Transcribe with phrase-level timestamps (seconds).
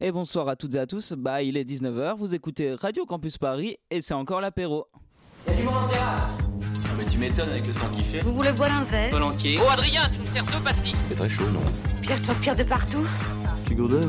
[0.00, 1.12] Et bonsoir à toutes et à tous.
[1.12, 4.86] Bah, il est 19h, vous écoutez Radio Campus Paris et c'est encore l'apéro.
[5.48, 6.30] Y'a du monde en terrasse
[6.84, 8.20] Ah mais tu m'étonnes avec le temps qu'il fait.
[8.20, 9.58] Vous voulez boire un verre Volontiers.
[9.62, 11.60] Oh Adrien, tu me sers deux pastis C'est très chaud, non?
[12.02, 13.06] Pierre transpire de partout.
[13.66, 14.08] Tu gourdin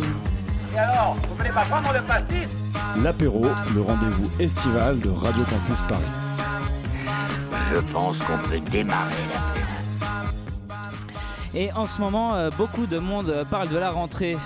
[0.74, 2.48] Et alors, vous voulez pas prendre le pastis?
[3.02, 6.04] L'apéro, le rendez-vous estival de Radio Campus Paris.
[7.72, 9.14] Je pense qu'on peut démarrer
[11.54, 14.38] la Et en ce moment, euh, beaucoup de monde euh, parle de la rentrée.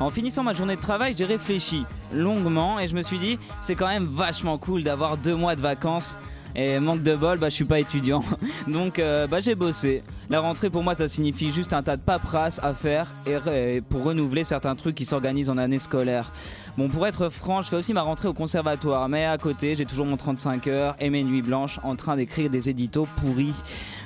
[0.00, 3.74] En finissant ma journée de travail, j'ai réfléchi longuement et je me suis dit, c'est
[3.74, 6.18] quand même vachement cool d'avoir deux mois de vacances.
[6.56, 8.24] Et manque de bol, bah, je suis pas étudiant.
[8.68, 10.04] Donc euh, bah, j'ai bossé.
[10.30, 14.04] La rentrée pour moi ça signifie juste un tas de paperasse à faire et, pour
[14.04, 16.32] renouveler certains trucs qui s'organisent en année scolaire.
[16.76, 19.86] Bon pour être franc, je fais aussi ma rentrée au conservatoire, mais à côté j'ai
[19.86, 23.54] toujours mon 35 heures et mes nuits blanches en train d'écrire des éditos pourris.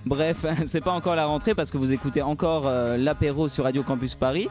[0.04, 3.82] Bref, c'est pas encore la rentrée parce que vous écoutez encore euh, l'apéro sur Radio
[3.82, 4.48] Campus Paris.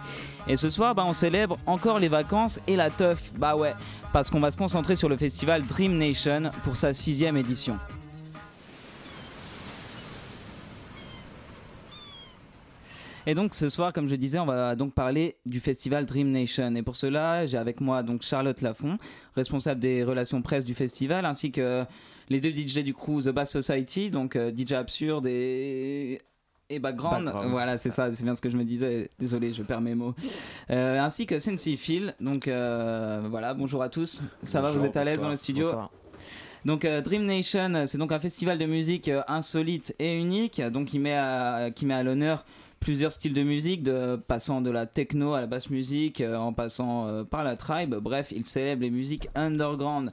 [0.47, 3.31] Et ce soir, bah, on célèbre encore les vacances et la teuf.
[3.37, 3.75] Bah ouais,
[4.13, 7.77] parce qu'on va se concentrer sur le festival Dream Nation pour sa sixième édition.
[13.27, 16.73] Et donc ce soir, comme je disais, on va donc parler du festival Dream Nation.
[16.75, 18.97] Et pour cela, j'ai avec moi donc Charlotte Lafont,
[19.35, 21.83] responsable des relations presse du festival, ainsi que
[22.29, 26.21] les deux DJ du crew The Bass Society, donc euh, DJ Absurde et
[26.69, 29.09] et background, Background, voilà, c'est ça, c'est bien ce que je me disais.
[29.19, 30.13] Désolé, je perds mes mots.
[30.69, 32.13] Euh, ainsi que Sensi Phil.
[32.19, 34.21] Donc euh, voilà, bonjour à tous.
[34.43, 35.69] Ça va, vous êtes à l'aise dans le studio
[36.65, 40.99] donc euh, Dream Nation, c'est donc un festival de musique insolite et unique, donc qui
[40.99, 42.43] met à, qui met à l'honneur
[42.79, 46.53] plusieurs styles de musique, de, passant de la techno à la basse musique, euh, en
[46.53, 47.95] passant euh, par la tribe.
[47.95, 50.11] Bref, il célèbre les musiques underground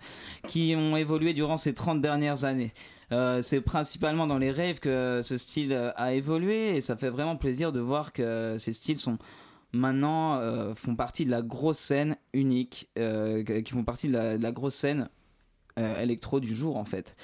[0.48, 2.72] qui ont évolué durant ces 30 dernières années.
[3.12, 7.36] Euh, c'est principalement dans les rêves que ce style a évolué et ça fait vraiment
[7.36, 9.18] plaisir de voir que ces styles sont
[9.72, 10.40] maintenant
[10.76, 14.76] font partie de la grosse scène unique, qui font partie de la, de la grosse
[14.76, 15.08] scène
[15.76, 17.16] électro du jour en fait.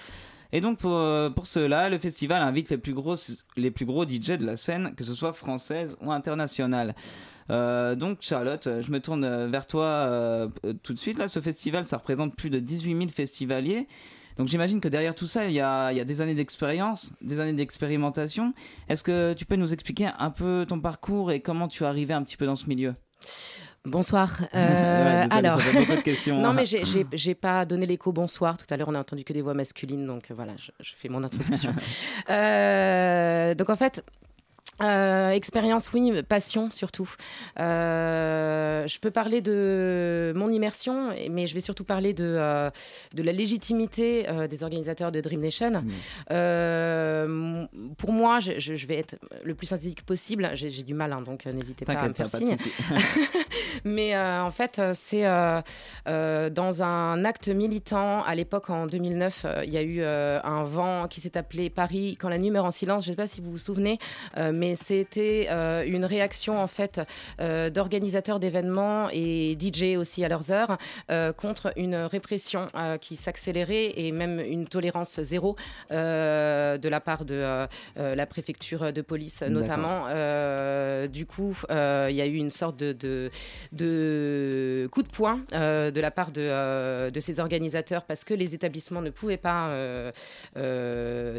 [0.52, 4.04] Et donc pour, euh, pour cela, le festival invite les plus, grosses, les plus gros
[4.04, 6.94] DJ de la scène, que ce soit française ou internationale.
[7.50, 10.48] Euh, donc Charlotte, euh, je me tourne vers toi
[10.82, 11.19] tout de suite.
[11.19, 13.86] Là, ce festival, ça représente plus de 18 000 festivaliers.
[14.38, 17.12] Donc j'imagine que derrière tout ça, il y a, il y a des années d'expérience,
[17.20, 18.54] des années d'expérimentation.
[18.88, 22.14] Est-ce que tu peux nous expliquer un peu ton parcours et comment tu es arrivé
[22.14, 22.94] un petit peu dans ce milieu?
[23.84, 24.41] Bonsoir.
[24.54, 26.38] Euh, Ouais, alors, ça fait beaucoup de questions.
[26.41, 26.82] non mais j'ai-
[27.12, 28.56] j'ai pas donné l'écho bonsoir.
[28.58, 30.92] Tout à l'heure, on a entendu que des voix masculines, donc euh, voilà, je, je
[30.96, 31.72] fais mon introduction.
[32.30, 34.04] Euh, donc en fait.
[34.82, 37.10] Euh, expérience, oui, passion surtout.
[37.58, 42.70] Euh, je peux parler de mon immersion, mais je vais surtout parler de, euh,
[43.14, 45.84] de la légitimité des organisateurs de Dream Nation.
[46.30, 50.50] Euh, m- pour moi, je, vais être le plus synthétique possible.
[50.54, 52.56] J'ai du mal, hein, donc n'hésitez pas à me faire signe.
[53.84, 55.24] Mais en fait, c'est
[56.06, 58.22] dans un acte militant.
[58.22, 62.16] À l'époque, en 2009, euh, il y a eu un vent qui s'est appelé Paris
[62.20, 63.04] quand la nuit meurt en silence.
[63.04, 63.98] Je ne sais pas si vous vous souvenez,
[64.36, 67.00] euh, mais c'était euh, une réaction en fait
[67.41, 70.78] euh, d'organisateurs d'événements et DJ aussi à leurs heures
[71.10, 72.69] euh, contre une répression
[73.00, 75.56] qui s'accélérait et même une tolérance zéro
[75.91, 77.66] de la part de
[77.97, 80.04] la préfecture de police notamment.
[81.08, 83.31] Du coup, il y a eu une sorte de, de,
[83.72, 89.02] de coup de poing de la part de, de ces organisateurs parce que les établissements
[89.02, 89.72] ne pouvaient pas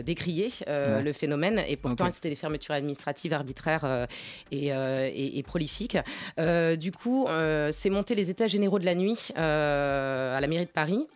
[0.04, 1.02] décrier Ouais.
[1.04, 4.06] le phénomène et pourtant c'était des fermetures administratives arbitraires euh,
[4.52, 5.98] et, euh, et- et prolifiques.
[6.40, 7.28] Euh, du coup,
[7.72, 11.08] c'est monté les états généraux de la nuit à la mairie de Paris.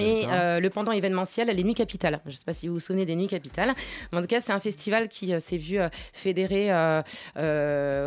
[0.00, 2.20] Et euh, le pendant événementiel, les Nuits Capitales.
[2.26, 3.72] Je ne sais pas si vous vous souvenez des Nuits Capitales.
[4.12, 6.70] Mais en tout cas, c'est un festival qui euh, s'est vu euh, fédérer,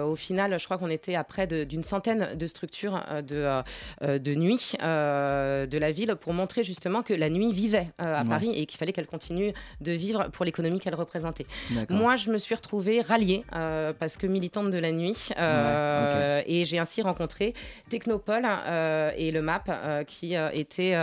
[0.04, 3.62] au final, je crois qu'on était à près d'une centaine de structures de,
[4.02, 8.30] de nuit de la ville pour montrer justement que la nuit vivait à Ouais.
[8.30, 11.46] Paris et qu'il fallait qu'elle continue de vivre pour l'économie qu'elle représentait.
[11.90, 13.44] Moi, je me suis retrouvée ralliée
[14.00, 17.54] parce que militante de la nuit et j'ai ainsi rencontré
[17.90, 18.46] Technopole
[19.18, 20.96] et le MAP qui étaient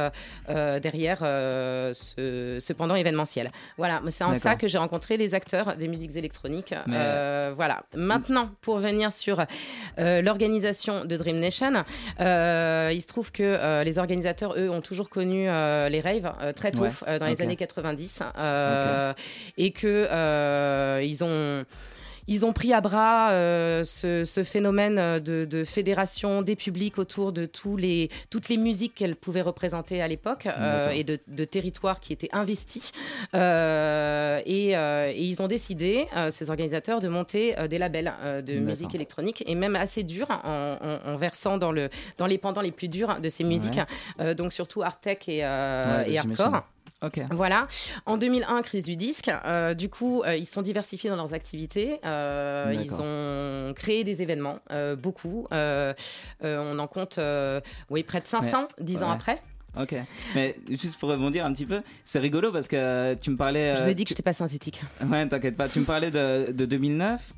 [0.81, 3.51] derrière euh, ce, ce pendant événementiel.
[3.79, 6.75] Voilà, c'est en ça que j'ai rencontré les acteurs des musiques électroniques.
[6.87, 7.83] Mais- Euh, voilà.
[7.95, 9.41] Maintenant, pour venir sur
[9.99, 11.73] euh, l'organisation de Dream Nation,
[12.21, 16.33] euh, il se trouve que euh, les organisateurs, eux, ont toujours connu euh, les raves
[16.41, 16.91] euh, très tôt, Ouais.
[17.09, 19.13] euh, dans les années 90, euh,
[19.57, 21.65] et que euh, ils ont
[22.31, 23.31] ils ont pris à bras
[23.85, 29.43] ce, phénomène de, fédération des publics autour de tous les, toutes les musiques qu'elles pouvaient
[29.43, 30.47] représenter à l'époque
[30.93, 32.93] et de, de, territoires qui étaient investis.
[33.35, 38.13] Et, et, ils ont décidé, ces organisateurs, de monter des labels
[38.47, 42.73] de musique électronique et même assez durs en, versant dans, le, dans les pendants les
[42.73, 43.81] plus durs de ces musiques,
[44.37, 46.63] donc surtout art tech et, et hardcore.
[47.31, 47.67] Voilà.
[48.07, 49.31] En 2001, crise du disque.
[49.47, 51.99] Euh, du coup, euh, ils sont diversifiés dans leurs activités.
[52.05, 54.59] Euh, ils ont créé des événements,
[54.99, 55.47] beaucoup.
[55.51, 57.19] on en compte,
[57.91, 59.43] oui, près de 500, dix ans après.
[59.79, 59.95] Ok,
[60.35, 63.77] mais juste pour rebondir un petit peu, c'est rigolo parce que tu me parlais.
[63.77, 64.81] Je vous ai dit que je n'étais pas synthétique.
[65.07, 65.69] Ouais, t'inquiète pas.
[65.69, 67.35] Tu me parlais de, de 2009,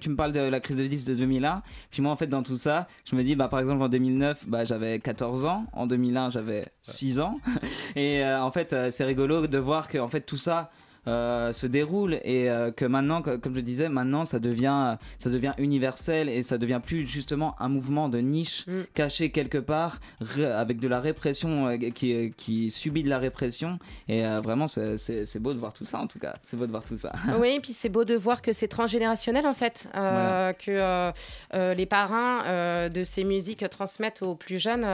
[0.00, 1.62] tu me parles de la crise de 10 de 2001.
[1.90, 4.48] Puis moi, en fait, dans tout ça, je me dis, bah, par exemple, en 2009,
[4.48, 5.66] bah, j'avais 14 ans.
[5.72, 7.38] En 2001, j'avais 6 ans.
[7.96, 10.70] Et euh, en fait, euh, c'est rigolo de voir que en fait, tout ça.
[11.08, 15.52] Euh, se déroule et euh, que maintenant, comme je disais, maintenant ça devient, ça devient
[15.58, 18.82] universel et ça devient plus justement un mouvement de niche mm.
[18.92, 20.00] caché quelque part
[20.40, 25.54] avec de la répression euh, qui, qui subit de la répression et vraiment c'est beau
[25.54, 27.12] de voir tout ça en tout cas, c'est beau de voir tout ça.
[27.38, 31.12] Oui, et puis c'est beau de voir que c'est transgénérationnel en fait, que
[31.52, 34.84] les parrains de ces musiques transmettent aux plus jeunes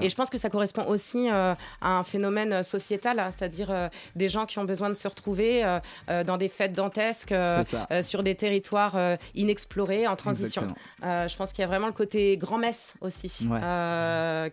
[0.00, 4.46] et je pense que ça correspond aussi à un phénomène sociétal, hein, c'est-à-dire des gens
[4.46, 7.64] qui ont besoin de se retrouver euh, euh, dans des fêtes dantesques, euh,
[8.02, 8.98] sur des territoires
[9.34, 10.74] inexplorés, en transition.
[11.02, 13.48] je pense qu'il y a vraiment le côté grand-messe aussi,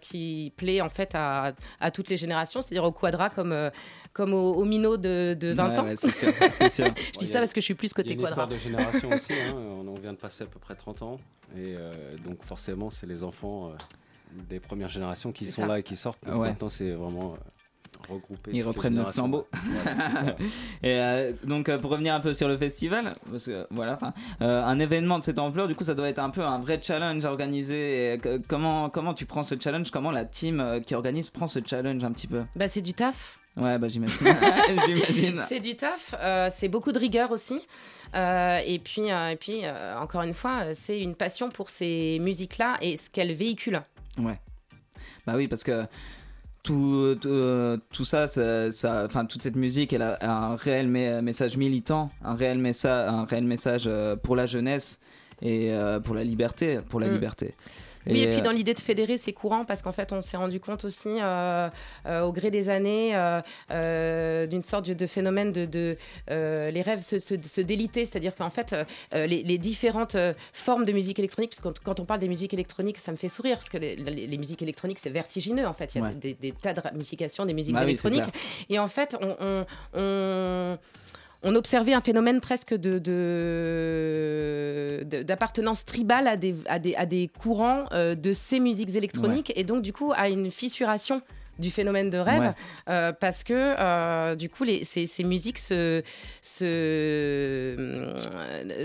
[0.02, 1.54] qui plaît en fait à,
[1.94, 3.72] toutes les générations, c'est-à-dire au quadra comme,
[4.14, 5.96] comme au, au minot de, 20 ans.
[5.96, 6.34] sûr,
[7.14, 8.48] je dis ça parce que je suis plus côté quadra.
[8.50, 9.54] Il y a une histoire de génération aussi, hein.
[9.56, 11.20] on vient de passer à peu près 30 ans,
[11.56, 11.76] et
[12.26, 13.72] donc forcément c'est les enfants
[14.50, 16.26] des premières générations qui sont là et qui sortent.
[16.26, 17.38] Maintenant c'est vraiment
[18.52, 19.48] ils reprennent le flambeau.
[20.84, 23.98] et euh, donc euh, pour revenir un peu sur le festival, parce que voilà,
[24.42, 26.80] euh, un événement de cette ampleur, du coup ça doit être un peu un vrai
[26.82, 28.20] challenge à organiser.
[28.48, 29.92] comment comment tu prends ce challenge?
[29.92, 32.44] Comment la team qui organise prend ce challenge un petit peu?
[32.56, 33.40] Bah c'est du taf.
[33.58, 34.18] Ouais, bah j'imagine.
[35.48, 36.16] c'est du taf,
[36.50, 37.62] c'est beaucoup de rigueur aussi.
[38.14, 39.62] et puis, et puis
[40.00, 43.82] encore une fois, c'est une passion pour ces musiques-là et ce qu'elles véhiculent.
[44.18, 44.40] Ouais.
[45.26, 45.86] Bah oui, parce que
[46.66, 52.10] tout, euh, tout, ça, ça, enfin toute cette musique, elle a un réel message militant,
[52.24, 55.00] un réel message, un réel message euh, pour la jeunesse
[55.42, 57.14] et euh, pour la liberté, pour la mm.
[57.14, 57.54] liberté.
[58.08, 60.60] Oui, et, puis dans l'idée de fédérer, c'est courant parce qu'en fait, on s'est rendu
[60.60, 61.70] compte aussi euh,
[62.06, 63.14] euh, au gré des années
[63.72, 65.96] euh, d'une sorte de phénomène de,
[66.30, 68.76] les rêves se, se, déliter, c'est-à-dire qu'en fait,
[69.14, 70.18] les, différentes
[70.54, 73.30] formes de musique électronique, parce que quand, on parle des musiques électroniques, ça me fait
[73.30, 75.96] sourire parce que les, musiques électroniques, c'est vertigineux en fait.
[75.96, 78.24] Il y a des, tas de ramifications des musiques bah électroniques.
[78.70, 80.78] et en fait, on, on
[81.25, 82.98] on observait un phénomène presque de,
[85.24, 89.54] d'appartenance tribale à des, à des, à des courants euh, de ces musiques électroniques.
[89.56, 91.22] Et donc du coup à une fissuration
[91.60, 92.54] du phénomène de rêve
[92.90, 96.02] euh, parce que euh, du coup les, ces, ces, musiques se,
[96.42, 97.76] se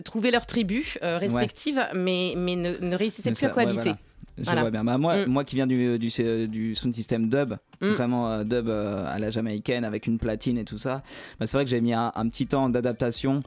[0.03, 3.95] trouvaient leur tribu respective mais, mais ne, ne réussissaient plus à cohabiter.
[4.41, 4.85] Je vois bien.
[4.85, 5.29] Bah, moi, mm.
[5.29, 6.09] moi qui viens du, du,
[6.49, 7.89] du sound system dub, mm.
[7.89, 11.03] vraiment euh, dub euh, à la jamaïcaine avec une platine et tout ça,
[11.39, 13.43] bah, c'est vrai que j'ai mis un, petit temps d'adaptation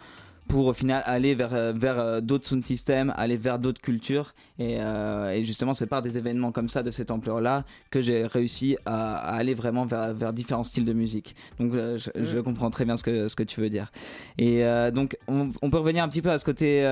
[0.47, 4.33] pour au final aller vers, euh, vers euh, d'autres sound systems, aller vers d'autres cultures.
[4.59, 8.25] Et, euh, et justement, c'est par des événements comme ça, de cette ampleur-là, que j'ai
[8.25, 11.35] réussi à, aller vraiment vers, vers différents styles de musique.
[11.59, 12.43] Donc, je, je, mm.
[12.43, 13.91] comprends très bien ce que, ce que tu veux dire.
[14.37, 14.63] Et
[14.93, 16.83] donc, on, on, peut revenir un petit peu à ce côté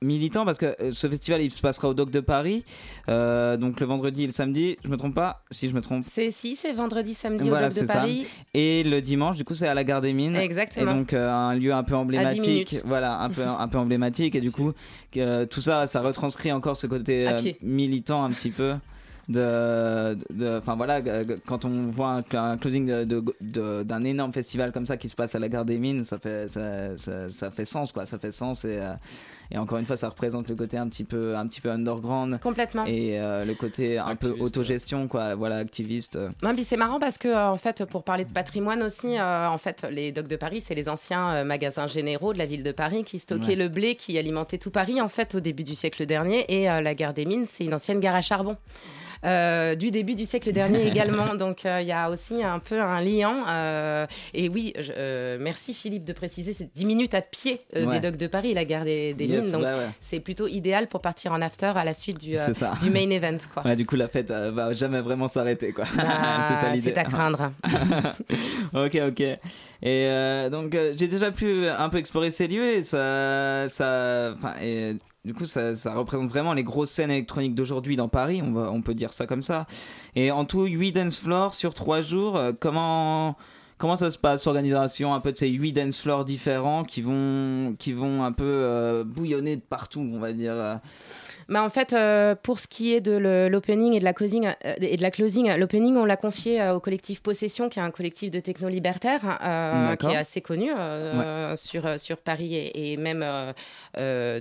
[0.00, 2.64] militant, parce que ce festival, il se passera au Doc de Paris,
[3.08, 4.76] donc le vendredi et le samedi.
[4.84, 6.02] Je me trompe pas Si je me trompe.
[6.02, 8.26] C'est si, c'est vendredi, samedi au Doc de Paris.
[8.54, 10.36] Et le dimanche, du coup, c'est à la Gare des Mines.
[10.36, 10.90] Exactement.
[10.90, 14.34] Et donc, un lieu un peu emblématique voilà, un peu, un peu emblématique.
[14.34, 14.72] Et du coup,
[15.12, 18.74] tout ça, ça retranscrit encore ce côté euh, militant un petit peu
[19.28, 20.16] de
[20.58, 21.02] enfin voilà
[21.46, 22.86] quand on voit un, closing
[23.40, 26.48] d'un énorme festival comme ça qui se passe à la gare des mines ça fait
[26.48, 28.92] ça, ça, fait sens quoi ça fait sens et euh,
[29.50, 32.40] et encore une fois, ça représente le côté un petit peu, un petit peu underground.
[32.40, 32.84] Complètement.
[32.86, 35.34] Et euh, le côté un peu autogestion, quoi.
[35.34, 36.18] Voilà, activiste.
[36.58, 39.86] C'est marrant parce que, euh, en fait, pour parler de patrimoine aussi, euh, en fait,
[39.90, 43.18] les Docks de Paris, c'est les anciens magasins généraux de la ville de Paris qui
[43.18, 46.44] stockaient le blé qui alimentait tout Paris, en fait, au début du siècle dernier.
[46.48, 48.56] Et la gare des Mines, c'est une ancienne gare à charbon.
[49.24, 51.34] Euh, du début du siècle dernier également.
[51.34, 53.44] Donc euh, il y a aussi un peu un lien.
[53.48, 54.72] Euh, et oui,
[55.40, 58.84] merci Philippe de préciser, c'est 10 minutes à pied des docks de Paris, la gare
[58.84, 59.64] des, des donc
[60.00, 62.36] c'est plutôt idéal pour partir en after à la suite du,
[62.82, 63.38] du main event.
[63.52, 63.74] Quoi.
[63.74, 65.72] du coup, la fête va jamais vraiment s'arrêter.
[65.72, 65.84] quoi.
[65.96, 66.82] Bah, c'est ça l'idée.
[66.82, 67.52] C'est à craindre.
[68.74, 69.22] ok, ok.
[69.82, 73.66] Et donc, j'ai déjà pu un peu explorer ces lieux et ça.
[73.68, 78.42] ça et du coup, ça, ça, représente vraiment les grosses scènes électroniques d'aujourd'hui dans Paris,
[78.44, 79.66] on, va, on peut dire ça comme ça.
[80.14, 82.40] Et en tout, 8 dance floors sur 3 jours.
[82.60, 83.36] comment
[83.78, 87.74] Comment ça se passe, l'organisation un peu de ces huit dance floors différents qui vont,
[87.78, 90.76] qui vont un peu euh, bouillonner de partout, on va dire euh
[91.48, 93.12] bah, en fait, euh, pour ce qui est de
[93.48, 96.74] l'opening et de la closing, euh, et de la closing, l'opening on l'a confié euh,
[96.74, 99.20] au collectif Possession, qui est un collectif de techno libertaire,
[100.00, 100.70] qui est assez connu
[101.54, 103.24] sur sur Paris et, même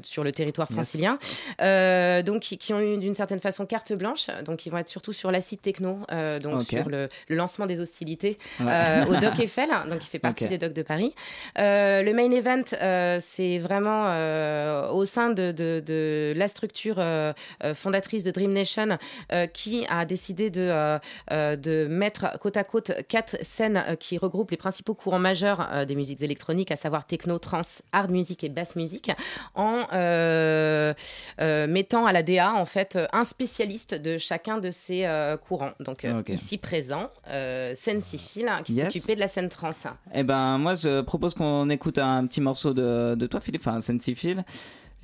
[0.04, 1.18] sur le territoire francilien.
[1.60, 4.28] donc qui, ont eu d'une certaine façon carte blanche.
[4.46, 6.00] Donc ils vont être surtout sur l'acide techno,
[6.42, 10.74] donc sur le, lancement des hostilités au Doc Eiffel, donc il fait partie des docks
[10.74, 11.14] de Paris.
[11.56, 17.34] le main event, c'est vraiment au sein de, de, de la structure euh,
[17.64, 18.98] euh, fondatrice de Dream Nation,
[19.32, 21.00] euh, qui a décidé de,
[21.32, 26.22] de mettre côte à côte quatre scènes qui regroupent les principaux courants majeurs des musiques
[26.22, 29.12] électroniques, à savoir techno, trance, hard music et bass music,
[29.56, 29.78] en
[31.68, 35.08] mettant à la DA en fait un spécialiste de chacun de ces
[35.48, 35.74] courants.
[35.80, 37.10] Donc ici présent,
[37.76, 39.88] Sensifil, qui s'est occupé de la scène trance.
[40.14, 43.82] Eh ben moi je propose qu'on écoute un petit morceau de, de toi Philippe, enfin
[43.82, 44.44] Sensifil.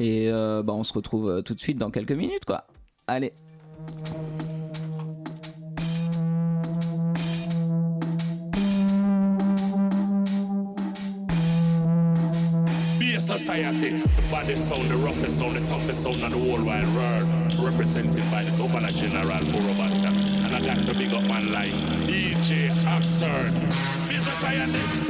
[0.02, 2.66] Et euh, bah, on se retrouve euh, tout de suite dans quelques minutes, quoi.
[3.06, 3.34] Allez.
[13.20, 14.02] society.
[14.02, 17.54] The baddest sound, the roughest sound, the toughest sound on the whole wide world.
[17.64, 20.12] Represented by the Governor General Burabanda.
[20.46, 21.72] And I got to big up man like
[22.10, 23.54] DJ Absurd.
[24.10, 25.02] Be society,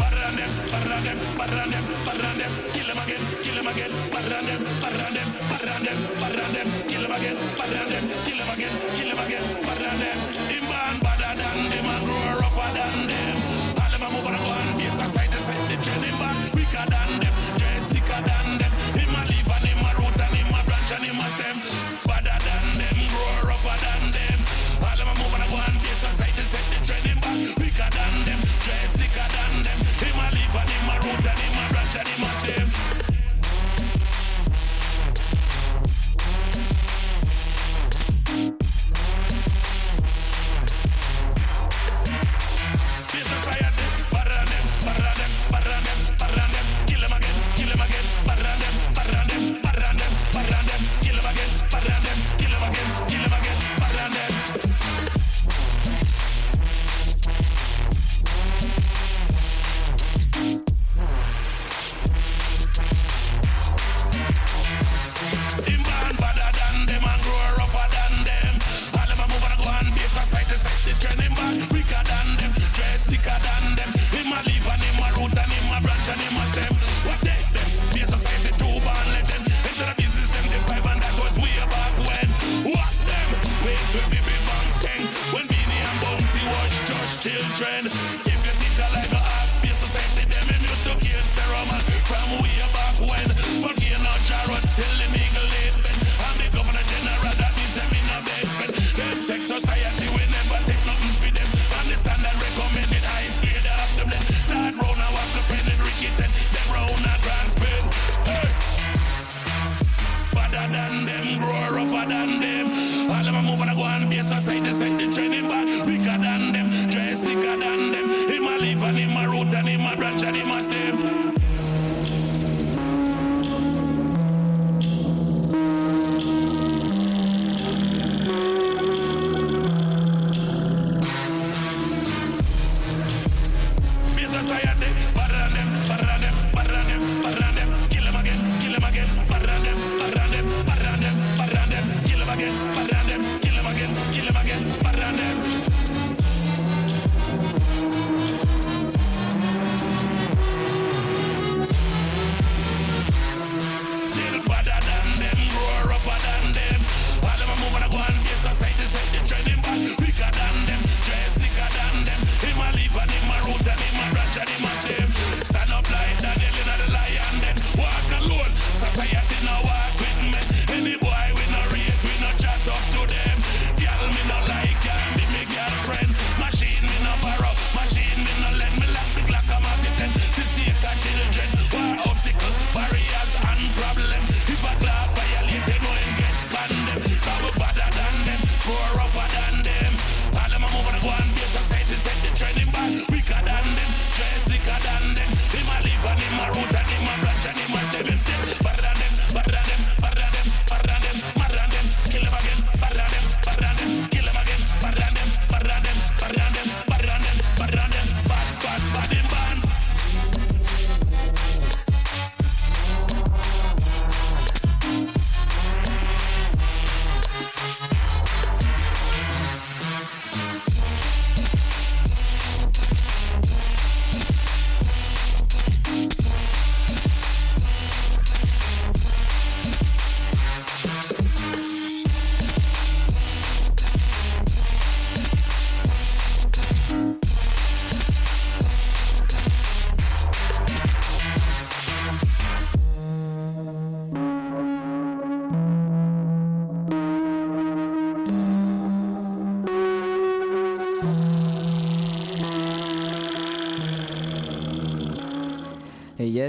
[3.62, 5.30] them again, than them, than them,
[5.62, 6.68] than them, than them.
[6.90, 9.44] Kill them again, than them, kill them again, kill them again,
[9.78, 10.18] than them.
[10.50, 13.38] Him born better than them and grow rougher than them.
[13.78, 16.11] All them a move on a go and be a side to side, the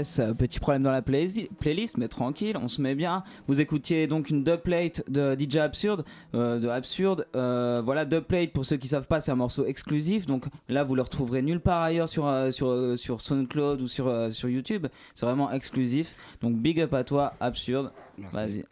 [0.03, 3.23] yes, petit problème dans la playlist, mais tranquille, on se met bien.
[3.47, 7.27] Vous écoutiez donc une dubplate de DJ Absurde, de Absurde.
[7.33, 10.25] voilà, dubplate pour ceux qui savent pas, c'est un morceau exclusif.
[10.25, 14.49] Donc là, vous le retrouverez nulle part ailleurs sur sur sur SoundCloud ou sur sur
[14.49, 14.87] YouTube.
[15.13, 16.15] C'est vraiment exclusif.
[16.41, 17.91] Donc big up à toi, Absurde.
[18.31, 18.65] Vas-y.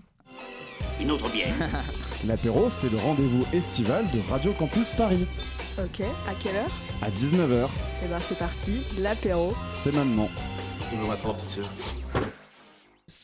[1.01, 1.53] Une autre bière.
[2.27, 5.25] L'apéro, c'est le rendez-vous estival de Radio Campus Paris.
[5.79, 6.71] Ok, à quelle heure?
[7.01, 7.67] À 19h.
[8.03, 9.53] Et ben c'est parti, l'apéro.
[9.67, 10.29] C'est maintenant.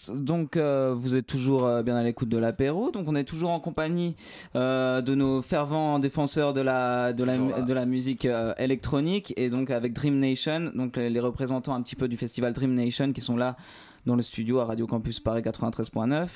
[0.10, 2.92] Donc euh, vous êtes toujours euh, bien à l'écoute de l'apéro.
[2.92, 4.16] Donc on est toujours en compagnie
[4.56, 9.70] euh, de nos fervents défenseurs de la de la, de la musique électronique et donc
[9.70, 13.38] avec Dream Nation, donc les, représentants un petit peu du festival Dream Nation qui sont
[13.38, 13.58] là
[14.06, 16.30] dans le studio à Radio Campus Paris 93.9.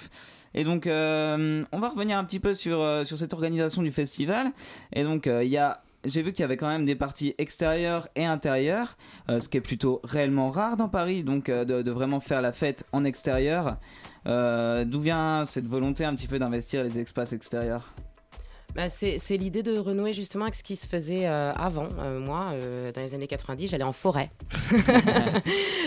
[0.53, 4.51] Et donc, on va revenir un petit peu sur, sur cette organisation du festival.
[4.91, 8.08] Et donc, il y a j'ai vu qu'il y avait quand même des parties extérieures
[8.15, 8.98] et intérieures,
[9.29, 12.51] euh, ce qui est plutôt réellement rare dans Paris, donc euh, de, vraiment faire la
[12.51, 13.77] fête en extérieur.
[14.27, 17.93] Euh, d'où vient cette volonté un petit peu d'investir les espaces extérieurs?
[18.75, 21.89] Bah, c'est l'idée de renouer justement avec ce qui se faisait euh, avant.
[21.99, 24.31] Euh, moi, euh, dans les années 90, j'allais en forêt.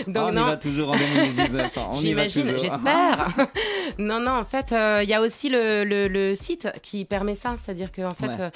[0.07, 1.79] Donc, ah, on y va toujours en 2019.
[1.95, 3.29] J'imagine, j'espère.
[3.97, 7.55] non, non, en fait, il y a aussi le, le, site qui permet ça.
[7.55, 8.53] C'est-à-dire que en fait,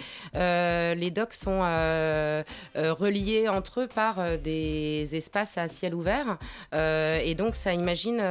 [0.95, 1.62] les docks sont
[2.75, 6.37] reliés entre eux par des espaces à ciel ouvert.
[6.74, 8.22] et donc, ça imagine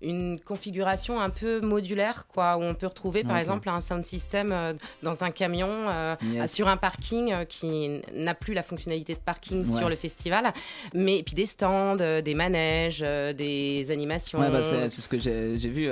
[0.00, 4.76] une configuration un peu modulaire, quoi, où on peut retrouver, par exemple, un sound system
[5.02, 9.64] dans un camion euh, sur un parking euh, qui n'a plus la fonctionnalité de parking
[9.66, 10.52] sur le festival,
[10.94, 14.40] mais puis des stands, euh, des manèges, des animations.
[14.40, 15.90] Bah, c'est ce que j'ai vu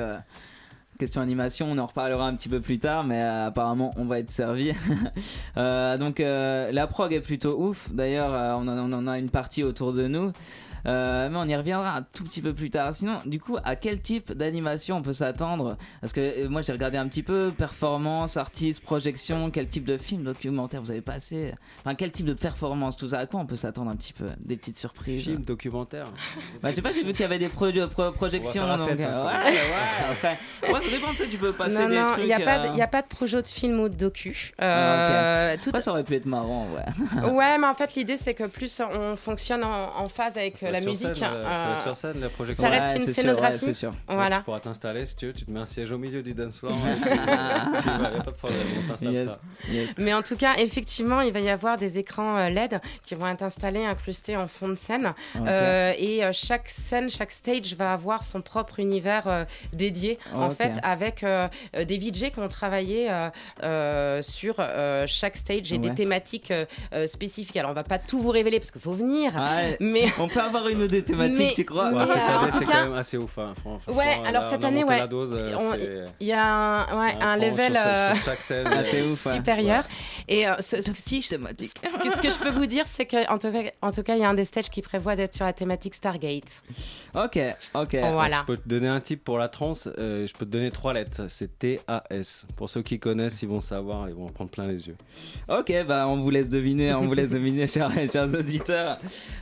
[0.99, 4.31] question animation, on en reparlera un petit peu plus tard, mais apparemment on va être
[4.31, 4.75] servi.
[5.57, 7.91] donc la prog est plutôt ouf.
[7.91, 10.33] D'ailleurs, on, on, en a une partie autour de nous.
[10.87, 12.95] Euh, mais on y reviendra un tout petit peu plus tard.
[12.95, 16.73] Sinon, du coup, à quel type d'animation on peut s'attendre Parce que euh, moi, j'ai
[16.73, 21.55] regardé un petit peu performance, artiste, projection, quel type de film, documentaire vous avez passé
[21.81, 24.29] Enfin, quel type de performance, tout ça À quoi on peut s'attendre un petit peu
[24.39, 26.07] Des petites surprises Film, documentaire
[26.63, 28.67] bah, Je sais pas, j'ai vu qu'il y avait des projections.
[28.67, 30.33] donc, fête, euh, ouais, ouais,
[30.73, 32.19] ouais, ça dépend, tu, tu peux passer des trucs.
[32.21, 34.53] Il n'y a, a, pas de projet de film ou de docu.
[34.59, 37.31] Ah, tout ça aurait pu être marrant, ouais.
[37.31, 40.81] ouais, mais en fait, l'idée, c'est que plus on fonctionne en, en phase avec la
[40.81, 41.17] musique.
[41.17, 42.63] Scène, euh, sur scène, la projection.
[42.63, 43.75] Ça reste une scénographie.
[43.75, 43.93] sûr.
[44.09, 44.39] Voilà.
[44.39, 46.59] tu pourras t'installer si tu veux, tu te mets un siège au milieu du dance
[46.59, 46.73] floor.
[46.95, 49.41] Il n'y a pas de problème, on t'installe ça.
[49.99, 53.27] Mais en tout cas, effectivement, il va y avoir des écrans euh, LED qui vont
[53.27, 55.13] être installés, incrustés en fond de scène.
[55.37, 61.25] Euh, et chaque scène, chaque stage va avoir son propre univers dédié, en fait, avec
[61.77, 63.09] des VJ qui ont travaillé
[64.23, 64.57] sur
[65.07, 66.53] chaque stage et des thématiques
[67.07, 67.57] spécifiques.
[67.57, 69.33] Alors, on va pas tout vous révéler parce qu'il faut venir.
[69.81, 72.95] Mais on peut avoir une des thématiques, tu crois ouais, Cette année, c'est quand même
[72.95, 73.39] assez ouf.
[73.39, 73.55] Hein,
[73.89, 75.01] ouais, alors cette année, ouais.
[75.01, 78.13] Euh, il y a un, ouais, un level euh,
[78.67, 79.85] assez ouf, supérieur.
[80.29, 83.63] Et euh, ce, si je, ce que je peux vous dire, c'est qu'en tout cas,
[83.83, 85.95] en tout cas, il y a un des stages qui prévoit d'être sur la thématique
[85.95, 86.63] Stargate.
[87.15, 87.39] Ok,
[87.75, 87.97] ok.
[88.13, 88.39] Voilà.
[88.41, 89.75] Je peux te donner un type pour la trans.
[89.75, 91.27] je peux te donner trois lettres.
[91.29, 92.47] C'est T-A-S.
[92.57, 94.09] Pour ceux qui connaissent, ils vont savoir.
[94.09, 94.97] Ils vont en prendre plein les yeux.
[95.49, 96.95] Ok, bah on vous laisse deviner.
[96.95, 98.99] On vous laisse deviner, chers, chers auditeurs.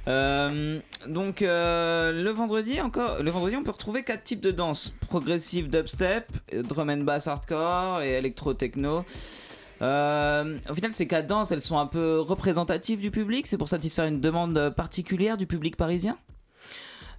[0.06, 4.92] Euh, donc euh, le vendredi encore, le vendredi on peut retrouver quatre types de danse
[5.08, 9.04] progressive, dubstep, drum and bass hardcore et électro techno.
[9.80, 13.46] Euh, au final, ces quatre danses, elles sont un peu représentatives du public.
[13.46, 16.16] C'est pour satisfaire une demande particulière du public parisien?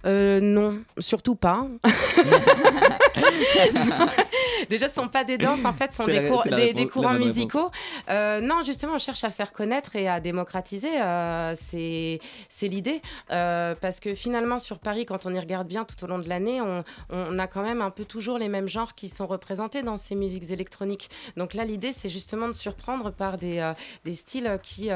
[0.06, 1.66] Euh, non, surtout pas.
[4.68, 7.70] Déjà, ce sont pas des danses, en fait, ce sont des, des, courants musicaux.
[8.08, 11.00] Euh, non, justement, on cherche à faire connaître et à démocratiser.
[11.00, 12.20] Euh, c'est
[12.62, 13.00] l'idée.
[13.30, 16.28] Euh, parce que finalement, sur Paris, quand on y regarde bien tout au long de
[16.28, 19.82] l'année, on, on, a quand même un peu toujours les mêmes genres qui sont représentés
[19.82, 21.10] dans ces musiques électroniques.
[21.36, 23.72] Donc là, l'idée, c'est justement de surprendre par des,
[24.04, 24.90] des styles qui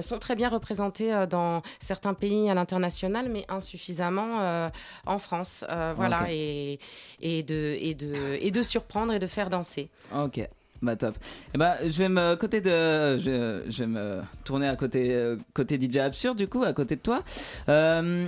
[0.00, 4.70] sont très bien représentés dans certains pays à l'international, mais insuffisamment
[5.06, 5.64] en France.
[5.96, 6.78] voilà, et,
[7.20, 9.88] et, de, et, de, et de surprendre et de faire danser.
[10.14, 10.40] Ok.
[10.82, 11.16] Bah top.
[11.16, 11.20] Et
[11.54, 15.36] eh bah, je vais me côté de, je, je vais me tourner à côté euh,
[15.52, 17.22] côté DJ absurde du coup à côté de toi.
[17.68, 18.26] Euh,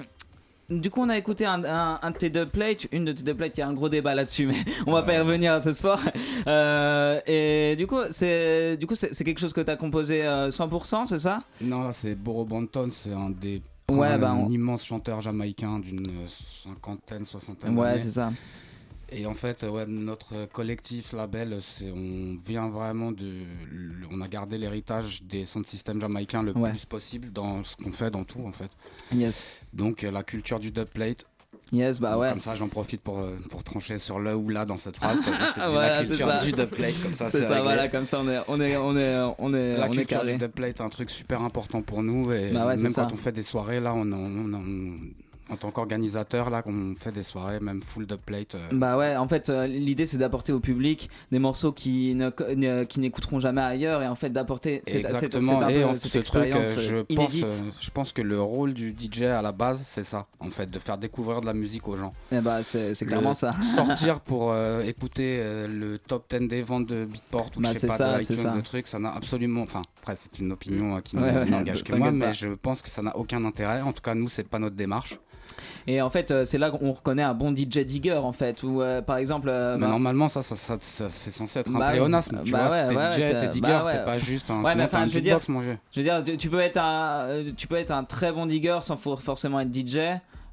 [0.69, 3.35] du coup, on a écouté un, un, de tes deux plates, une de tes deux
[3.35, 5.73] plates, il y a un gros débat là-dessus, mais on va pas y revenir ce
[5.73, 6.01] soir.
[6.47, 11.07] Euh, et du coup, c'est du coup c'est quelque chose que tu as composé 100%,
[11.07, 11.43] c'est ça?
[11.61, 16.07] Non, là c'est Boro Banton, c'est un des ouais, bah, un immense chanteur jamaïcain d'une
[16.65, 18.31] cinquantaine, soixantaine Ouais, c'est ça.
[19.15, 23.31] Et en fait, ouais, notre collectif label, on vient vraiment de,
[24.11, 28.11] on a gardé l'héritage des sound systems jamaïcains le plus possible dans ce qu'on fait,
[28.11, 28.71] dans tout en fait.
[29.13, 29.47] Yes.
[29.73, 31.27] Donc la culture du dubplate,
[31.73, 32.29] Yes, bah ouais.
[32.29, 35.21] Comme ça, j'en profite pour, euh, pour trancher sur le ou là dans cette phrase.
[35.57, 37.31] la culture du dubplate, comme ça.
[37.31, 39.91] C'est ça, voilà, comme ça, on est, on est, on est, on est, la on
[39.91, 40.33] culture est carré.
[40.33, 42.31] du dubplate est un truc super important pour nous.
[42.31, 44.99] Et bah ouais, même quand on fait des soirées, là, on, on, on
[45.53, 48.55] en tant qu'organisateur, là, on fait des soirées, même full dubplate.
[48.55, 48.69] Euh.
[48.73, 52.31] Bah ouais, en fait, euh, l'idée c'est d'apporter au public des morceaux qui ne,
[52.85, 55.61] qui n'écouteront jamais ailleurs et en fait d'apporter cette, Exactement.
[55.61, 59.43] Cette, et cette expérience truc, je pense, je pense que le rôle du DJ à
[59.43, 62.13] la base, c'est ça, en fait, de faire découvrir de la musique aux gens.
[62.31, 63.55] Et eh bah c'est, clairement ça.
[63.75, 67.97] sortir pour écouter le top 10 des ventes de Beatport ou bah, je sais pas,
[67.97, 71.85] ça, de iTunes, de trucs, ça n'a absolument, enfin, après c'est une opinion qui n'engage
[71.85, 73.83] que moi, mais je pense que ça n'a aucun intérêt.
[73.83, 75.19] En tout cas, nous, c'est pas notre démarche.
[75.87, 78.63] Et en fait, euh, c'est là qu'on reconnaît un bon DJ digger en fait.
[78.63, 79.49] Ou euh, par exemple.
[79.49, 82.41] Euh, mais bah normalement, ça, ça, ça, c'est censé être un bah, pléonasme.
[82.45, 84.85] Tu bah vois, ouais, t'es DJ, t'es digger, bah t'es pas juste un, ouais, mais
[84.85, 85.79] enfin, je veux dire, mon vieux.
[85.93, 88.97] Je veux dire, tu peux être un, tu peux être un très bon digger sans
[88.97, 89.99] forcément être DJ.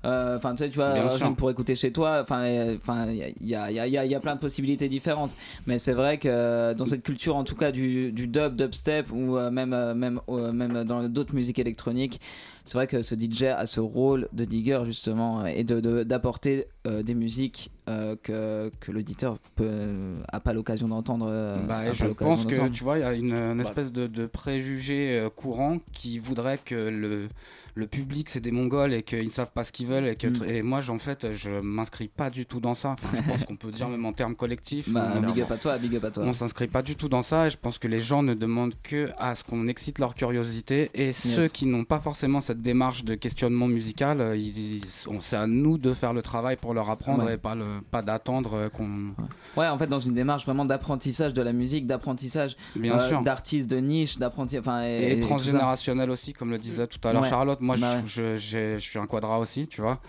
[0.04, 0.94] Enfin, tu sais, tu vois,
[1.38, 2.20] pour écouter chez toi.
[2.22, 5.36] Enfin, enfin, il y a, y, a, y a plein de possibilités différentes.
[5.68, 9.38] Mais c'est vrai que dans cette culture, en tout cas du, du dub, dubstep ou
[9.52, 10.22] même, même,
[10.54, 12.20] même dans d'autres musiques électroniques,
[12.70, 17.02] c'est vrai que ce DJ a ce rôle de digger justement et de d'apporter euh,
[17.02, 21.26] des musiques euh, que, que l'auditeur n'a pas l'occasion d'entendre.
[21.28, 23.64] Euh, bah, je pense que tu vois, il y a une, bah.
[23.64, 27.30] espèce de, de préjugé courant qui voudrait que le
[27.80, 30.28] le public c'est des mongols et qu'ils ne savent pas ce qu'ils veulent et que
[30.28, 30.44] mm.
[30.46, 32.96] et moi en fait je m'inscris pas du tout dans ça.
[33.16, 35.96] Je pense qu'on peut dire même en termes collectifs bah, big up à toi big
[35.96, 36.24] up à toi.
[36.26, 38.76] On s'inscrit pas du tout dans ça et je pense que les gens ne demandent
[38.84, 43.04] que à ce qu'on excite leur curiosité et ceux qui n'ont pas forcément cette démarche
[43.04, 44.38] de questionnement musical euh,
[45.22, 48.54] c'est à nous de faire le travail pour leur apprendre et pas le pas d'attendre
[48.54, 49.14] euh, qu'on
[49.56, 49.68] ouais.
[49.68, 54.18] en fait dans une démarche vraiment d'apprentissage de la musique d'apprentissage euh, d'artistes de niche
[54.18, 58.02] d'apprentissage enfin et, et transgénérationnel aussi comme le disait tout à l'heure Charlotte moi, bah
[58.06, 60.00] je, je, je, suis un quadra aussi, tu vois.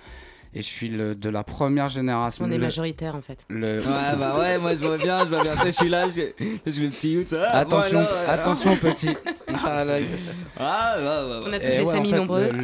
[0.52, 2.44] Et je suis le, de la première génération.
[2.44, 3.38] On est majoritaire en fait.
[3.48, 3.78] Le...
[3.78, 5.52] Ouais, bah ouais, moi je vois bien, je vois bien.
[5.64, 6.34] Je suis là, je suis,
[6.66, 7.32] je suis le petit youth.
[7.32, 9.10] attention, attention petit.
[9.48, 12.58] ah, bah, On a tous des familles nombreuses.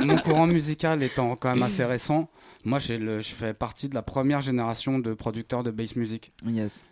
[0.00, 2.28] mon courant musical étant quand même assez récent,
[2.64, 6.32] moi le, je fais partie de la première génération de producteurs de bass music.
[6.46, 6.84] Yes.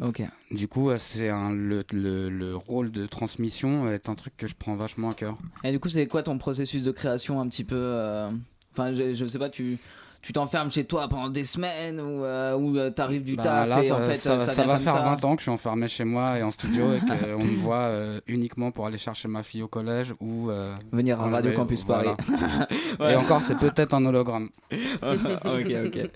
[0.00, 0.22] Ok.
[0.52, 4.54] Du coup, euh, c'est le, le, le, rôle de transmission est un truc que je
[4.56, 5.36] prends vachement à cœur.
[5.64, 8.30] Et du coup, c'est quoi ton processus de création un petit peu euh,
[8.72, 9.78] Enfin, je, je sais pas, tu
[10.22, 13.84] tu t'enfermes chez toi pendant des semaines ou, euh, ou euh, t'arrives du bah, taf
[13.84, 16.04] et ça, en fait ça, ça, va faire 20 ans que je suis enfermé chez
[16.04, 19.62] moi et en studio et qu'on me voit euh, uniquement pour aller chercher ma fille
[19.62, 20.50] au collège ou
[20.92, 22.10] venir à Radio Campus Paris.
[23.00, 24.50] et encore c'est peut-être un hologramme.
[25.02, 26.10] Ok ok.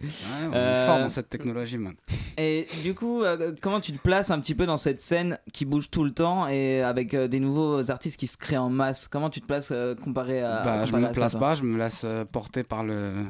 [0.50, 1.94] On est fort dans cette technologie man.
[2.36, 3.22] et du coup
[3.60, 6.46] comment tu te places un petit peu dans cette scène qui bouge tout le temps
[6.46, 9.08] et avec des nouveaux artistes qui se créent en masse?
[9.08, 12.62] Comment tu te places comparé à bah, je me place pas je me laisse porter
[12.62, 13.24] par le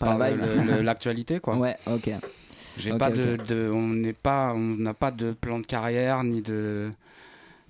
[0.00, 1.56] l'actualité quoi.
[1.56, 2.10] Ouais, ok.
[2.78, 6.90] J'ai pas De, on n'est pas, on n'a pas de plan de carrière ni de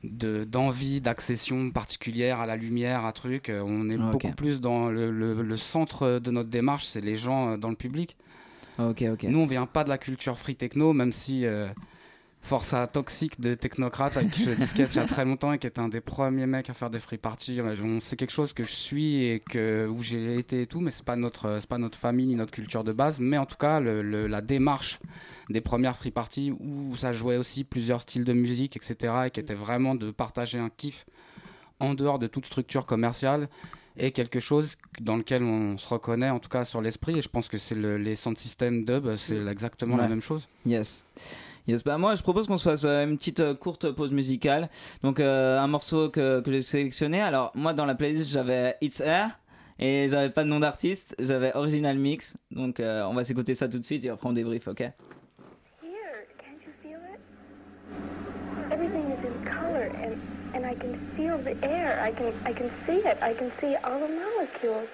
[0.02, 3.52] d'envie d'accession particulière à la lumière, à truc.
[3.54, 7.56] On est beaucoup plus dans le, le, centre de notre démarche, c'est les gens euh,
[7.58, 8.16] dans le public.
[8.78, 9.24] Ok, ok.
[9.24, 11.68] Nous, on vient pas de la culture free techno, même si euh,
[12.42, 15.66] Força Toxique de Technocrate avec qui je disquette il y a très longtemps et qui
[15.66, 17.60] est un des premiers mecs à faire des free parties.
[18.00, 21.04] C'est quelque chose que je suis et que, où j'ai été et tout, mais c'est
[21.04, 23.20] pas notre, c'est pas notre famille ni notre culture de base.
[23.20, 25.00] Mais en tout cas, le, la démarche
[25.50, 29.14] des premières free parties où ça jouait aussi plusieurs styles de musique, etc.
[29.26, 31.06] et qui était vraiment de partager un kiff
[31.78, 33.48] en dehors de toute structure commerciale
[33.96, 37.28] et quelque chose dans lequel on se reconnaît en tout cas sur l'esprit et je
[37.28, 41.04] pense que c'est le, les sound system dub c'est exactement la même chose yes
[41.68, 44.68] Yes, bah moi je propose qu'on se fasse euh, une petite euh, courte pause musicale.
[45.02, 47.20] Donc euh, un morceau que, que j'ai sélectionné.
[47.20, 49.38] Alors moi dans la playlist j'avais It's Air
[49.78, 52.36] et j'avais pas de nom d'artiste, j'avais Original Mix.
[52.50, 54.90] Donc on va s'écouter ça tout de suite et après on débrief, ok?
[60.52, 62.00] And I can feel the air.
[62.02, 63.16] I can, I can see it.
[63.22, 64.88] I can see all the molecules.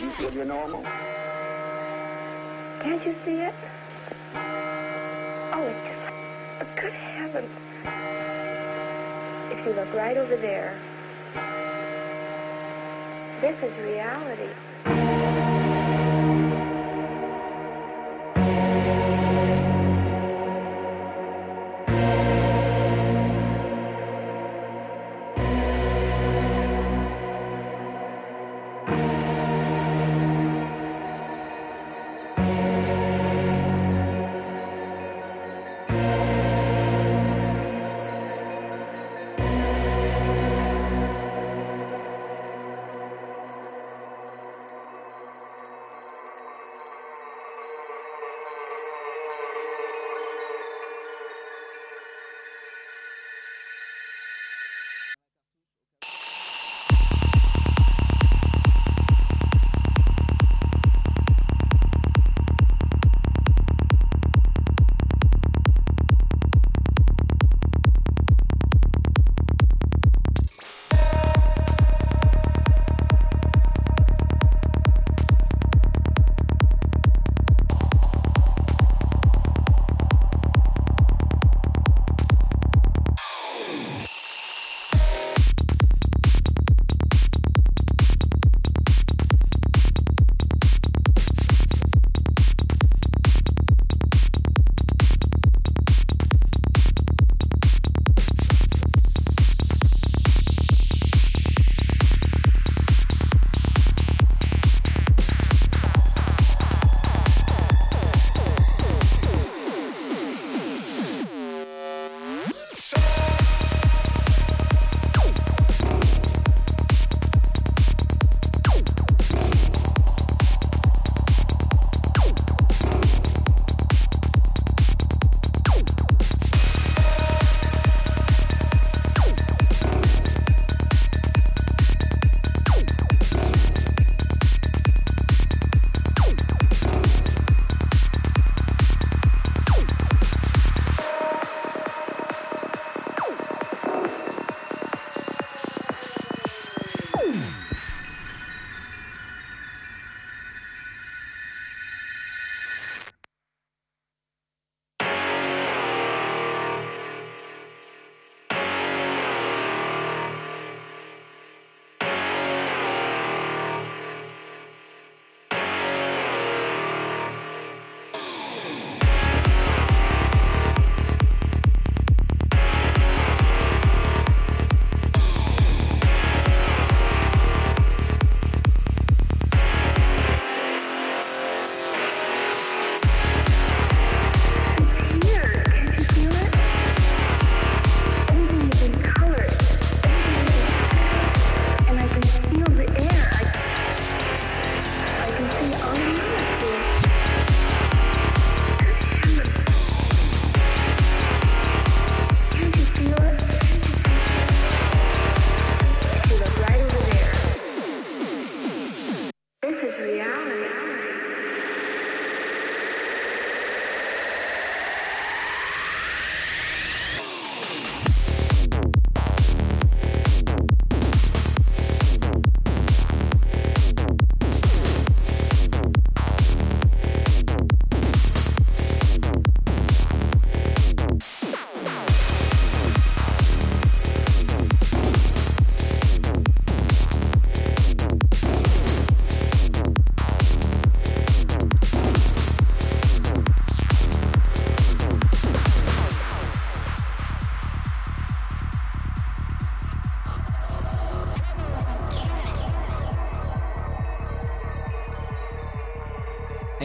[0.00, 0.84] You feel you're normal?
[2.84, 3.54] Can't you see it?
[5.54, 6.04] Oh, it's just,
[6.60, 7.48] oh, good heavens.
[9.50, 10.78] If you look right over there,
[13.40, 14.52] this is reality.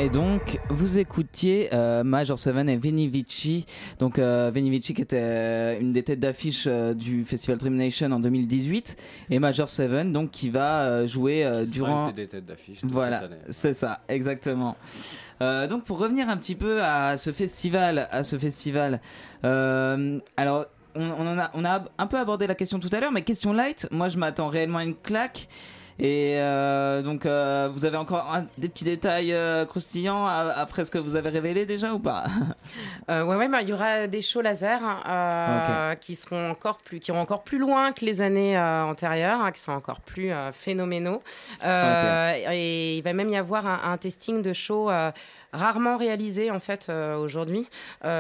[0.10, 3.68] Et donc, vous écoutiez euh, Major Seven et Veni Vici.
[4.00, 7.76] Donc, euh, Veni Vici qui était euh, une des têtes d'affiche euh, du Festival Dream
[7.76, 8.98] Nation en 2018.
[9.30, 12.12] Et Major Seven, donc, qui va jouer durant.
[12.12, 12.80] des têtes d'affiche.
[12.84, 14.78] Voilà, c'est ça, exactement.
[15.42, 19.02] donc, pour revenir un petit peu à ce festival, à ce festival.
[19.44, 23.12] alors, on, on, en a, on a un peu abordé la question tout à l'heure,
[23.12, 23.88] mais question light.
[23.92, 25.48] Moi, je m'attends réellement à une claque.
[26.00, 28.26] Et euh, donc, euh, vous avez encore
[28.58, 32.26] des petits détails euh, croustillants après ce que vous avez révélé déjà ou pas?
[33.10, 37.20] Ouais, ouais, il y aura des shows laser hein, qui seront encore plus, qui iront
[37.20, 41.24] encore plus loin que les années antérieures, hein, qui sont encore plus phénoménaux.
[41.64, 44.90] Et il va même y avoir un, testing de shows
[45.52, 47.68] rarement réalisés en fait aujourd'hui,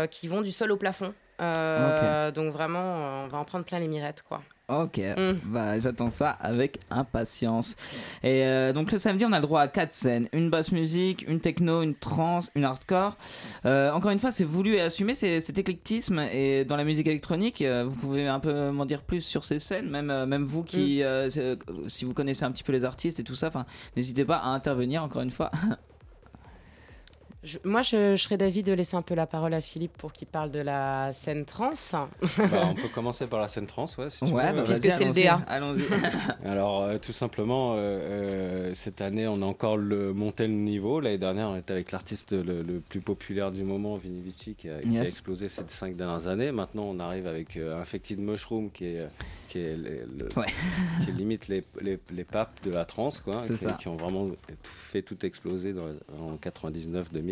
[0.10, 1.13] qui vont du sol au plafond.
[1.39, 4.42] Donc vraiment, on va en prendre plein les mirettes, quoi.
[4.70, 5.34] Ok, mm.
[5.46, 7.76] bah, j'attends ça avec impatience.
[8.24, 11.26] Et euh, donc le samedi, on a le droit à quatre scènes une basse musique,
[11.28, 13.18] une techno, une trance, une hardcore.
[13.66, 16.20] Euh, encore une fois, c'est voulu et assumé cet éclectisme.
[16.32, 19.58] Et dans la musique électronique, euh, vous pouvez un peu m'en dire plus sur ces
[19.58, 21.30] scènes, même, même vous qui, mm.
[21.88, 23.50] si vous connaissez un petit peu les artistes et tout ça,
[23.96, 25.50] n'hésitez pas à intervenir encore une fois.
[27.63, 30.52] moi, je, serais d'avis de laisser un peu la parole à Philippe pour qu'il parle
[30.52, 31.71] de la scène trans.
[31.93, 32.10] Bah,
[32.63, 35.12] on peut commencer par la scène trans, ouais, si tu ouais, bah, puisque c'est le
[35.12, 35.41] DA.
[35.47, 35.84] Allons-y.
[36.45, 40.99] Alors, euh, tout simplement, euh, euh, cette année, on a encore le, monté le niveau.
[40.99, 44.80] L'année dernière, on était avec l'artiste le, plus populaire du moment, Vini Vici, qui, a,
[45.02, 46.52] explosé ces cinq dernières années.
[46.52, 49.08] Maintenant, on arrive avec Infected Mushroom, qui est,
[49.47, 49.78] qui est,
[51.06, 54.30] qui limite les, les, papes de la trans, quoi, qui, qui, ont vraiment
[54.63, 55.88] fait tout exploser dans,
[56.19, 57.29] en 99-2000.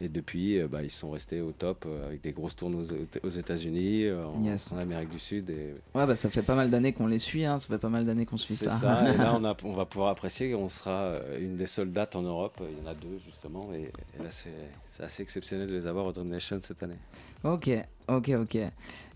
[0.00, 2.84] Et depuis, euh, bah, ils sont restés au top euh, avec des grosses tournées
[3.22, 5.48] aux, États-Unis, euh, en, Amérique du Sud.
[5.48, 5.74] Et...
[5.94, 7.58] Ouais, bah, ça fait pas mal d'années qu'on les suit, hein.
[7.58, 8.70] ça fait pas mal d'années qu'on suit ça.
[8.70, 9.10] ça.
[9.10, 12.22] et là, on, a, on, va pouvoir apprécier, on sera une des seules dates en
[12.22, 13.90] Europe, il y en a deux justement, et,
[14.22, 16.98] là, c'est assez exceptionnel de les avoir au Dream Nation cette année.
[17.42, 17.70] Ok,
[18.08, 18.58] ok, ok.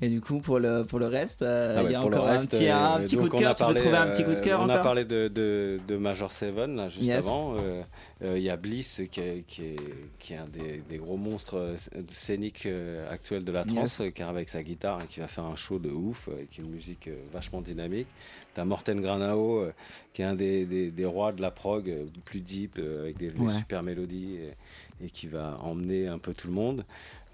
[0.03, 2.69] Et du coup, pour le, pour le reste, ah il y a encore un petit,
[2.69, 3.55] un petit coup de cœur.
[3.55, 6.33] Tu peux trouver un petit coup de cœur On a parlé de, de, de Major
[6.33, 7.57] Seven, là, juste avant.
[8.23, 9.77] Euh, il y a Bliss qui est, qui est,
[10.19, 11.77] qui est un des, des, gros monstres euh,
[12.09, 15.45] scéniques euh, actuels de la trance, qui arrive avec sa guitare et qui va faire
[15.45, 18.09] un show de ouf, avec une musique vachement dynamique.
[18.53, 19.69] T'as Morten Granao,
[20.13, 21.91] qui est un des, des, des, rois de la prog,
[22.25, 26.55] plus deep, avec des, super mélodies, et, et, qui va emmener un peu tout le
[26.55, 26.85] monde.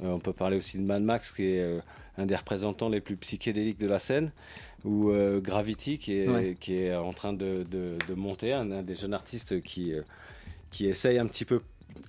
[0.02, 1.80] On peut parler aussi de Mad Max, qui est
[2.18, 4.30] un des représentants les plus psychédéliques de la scène
[4.85, 9.61] ou Gravity qui est, qui est en train de, de, monter, un, des jeunes artistes
[9.62, 9.92] qui,
[10.70, 11.61] qui essaye un petit peu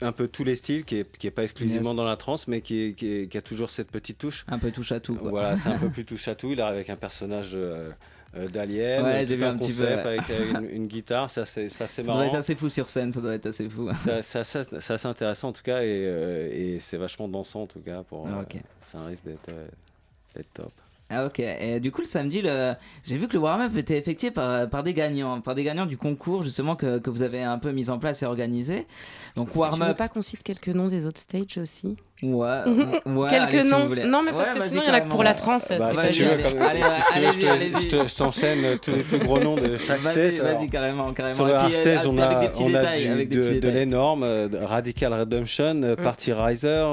[0.01, 2.61] un peu tous les styles, qui est, qui est pas exclusivement dans la trance, mais
[2.61, 4.45] qui, qui, a toujours cette petite touche.
[4.47, 5.17] Un peu touche à tout.
[5.21, 6.51] Voilà, c'est un peu plus touche à tout.
[6.51, 7.91] Il arrive avec un personnage euh,
[8.35, 11.87] euh, d'Alien, ouais, un, un concept peu, avec euh, une, guitare, ça c'est marrant.
[11.87, 13.89] Ça doit être assez fou sur scène, ça doit être assez fou.
[14.21, 18.03] C'est assez, intéressant en tout cas, et, et c'est vachement dansant en tout cas.
[18.03, 18.43] Pour, ah,
[18.81, 19.49] ça risque d'être
[20.53, 20.71] top.
[21.09, 22.73] Ah ok, et du coup le samedi, le...
[23.05, 25.97] j'ai vu que le warm-up était effectué par, par des gagnants, par des gagnants du
[25.97, 28.85] concours justement que, que vous avez un peu mis en place et organisé.
[29.37, 29.79] Donc warm-up...
[29.79, 32.63] Tu veux pas qu'on cite quelques noms des autres stages aussi Ouais,
[33.05, 33.89] ouais Quelques noms.
[34.07, 35.57] non, mais parce que sinon, il y en a que pour la trans.
[35.77, 36.81] Bah, si tu veux, allez,
[37.13, 40.41] allez, je t'enchaîne tous les plus gros noms de chaque stage.
[40.41, 41.35] Vas-y, carrément, carrément.
[41.35, 45.83] Sur le hard stage, on a, on a du, de, de l'énorme, euh, Radical Redemption,
[45.83, 46.03] euh, mm.
[46.03, 46.85] Party Riser.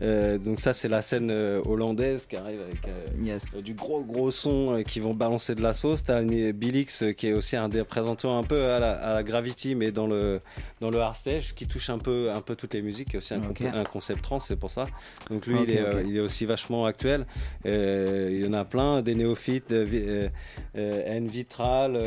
[0.00, 1.30] Euh, donc ça, c'est la scène
[1.66, 6.02] hollandaise qui arrive avec du gros gros son qui vont balancer de la sauce.
[6.02, 10.06] T'as Bilix qui est aussi un des représentants un peu à la, Gravity, mais dans
[10.06, 10.40] le
[10.80, 13.18] dans le hard stage, qui touche un peu un peu toutes les musiques, qui est
[13.18, 14.86] aussi un concept trans c'est pour ça.
[15.30, 17.26] Donc lui, il, est, euh, il, est, aussi vachement actuel.
[17.66, 20.28] Euh, il y en a plein, des néophytes, euh,
[20.74, 21.98] N Vitral,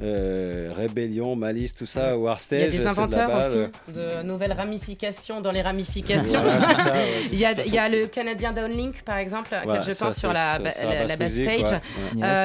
[0.00, 2.58] Rébellion, Malice, tout ça, Warstage.
[2.58, 3.58] Il y a des inventeurs aussi,
[3.94, 6.42] de nouvelles ramifications dans les ramifications.
[7.32, 10.58] il, y a, il, y a, le Canadien Downlink, par exemple, je pense sur la,
[10.58, 11.80] la, bass stage,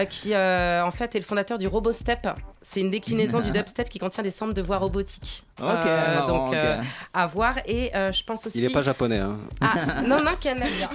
[0.10, 2.30] qui en fait est le fondateur du RoboStep.
[2.64, 5.44] C'est une déclinaison du dubstep qui contient des centres de voix robotiques.
[5.60, 6.56] donc
[7.14, 7.58] à voir.
[7.66, 8.60] Et je pense aussi.
[8.60, 9.38] Il n'est pas japonais Hein.
[9.62, 10.90] Ah, non, non, canadien.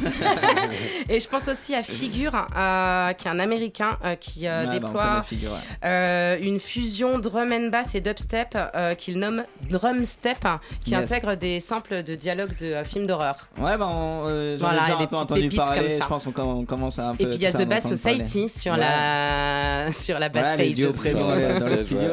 [1.09, 4.71] et je pense aussi à Figure, euh, qui est un américain euh, qui euh, bah,
[4.71, 5.25] déploie
[6.41, 8.57] une fusion drum and bass et dubstep
[8.99, 10.47] qu'il nomme Drumstep,
[10.85, 13.49] qui intègre des samples de dialogues de films d'horreur.
[13.59, 14.23] Ouais, bah, j'en
[14.59, 15.99] voilà, ai déjà un peu entendu parler.
[16.01, 17.25] Je pense qu'on commence à un peu.
[17.25, 19.91] Et puis il y a The Bass Society sur, la...
[19.93, 20.75] sur la bass stage.
[21.59, 22.11] dans le studio.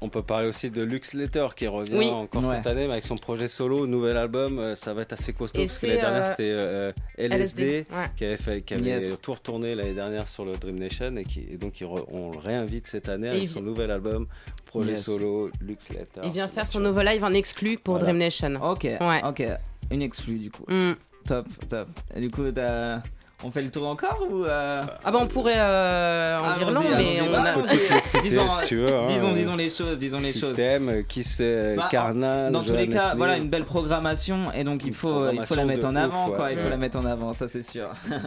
[0.00, 3.48] On, peut parler aussi de Lux Letter qui revient encore cette année avec son projet
[3.48, 4.74] solo, nouvel album.
[4.74, 8.36] ça va être assez costaud parce que l'année dernière euh, c'était euh, LSD, qui avait,
[8.36, 12.32] fait, qui avait tout retourné l'année dernière sur le Dream Nation et, qui, donc on
[12.32, 14.26] le réinvite cette année avec son nouvel album,
[14.66, 16.20] projet solo, Lux Letter.
[16.24, 18.54] Il vient faire son nouveau live en exclu pour Dream Nation.
[18.62, 19.24] Ok, ouais.
[19.24, 19.42] ok,
[19.90, 20.64] une exclu du coup.
[20.68, 20.92] Mm.
[21.26, 21.88] Top, top.
[22.14, 23.02] Et du coup, t'as.
[23.42, 26.70] On fait le tour encore ou euh, Ah bah on pourrait euh, en ah, dire
[26.70, 27.54] long, mais on a...
[28.22, 31.04] disons, tu veux, hein, disons, disons les choses, disons les système, choses.
[31.08, 32.52] qui c'est, bah, Carnage.
[32.52, 35.64] Dans tous les cas, voilà une belle programmation et donc il faut, il faut la
[35.64, 36.52] mettre en avant, quoi.
[36.52, 37.88] Il faut la mettre en avant, ça c'est sûr.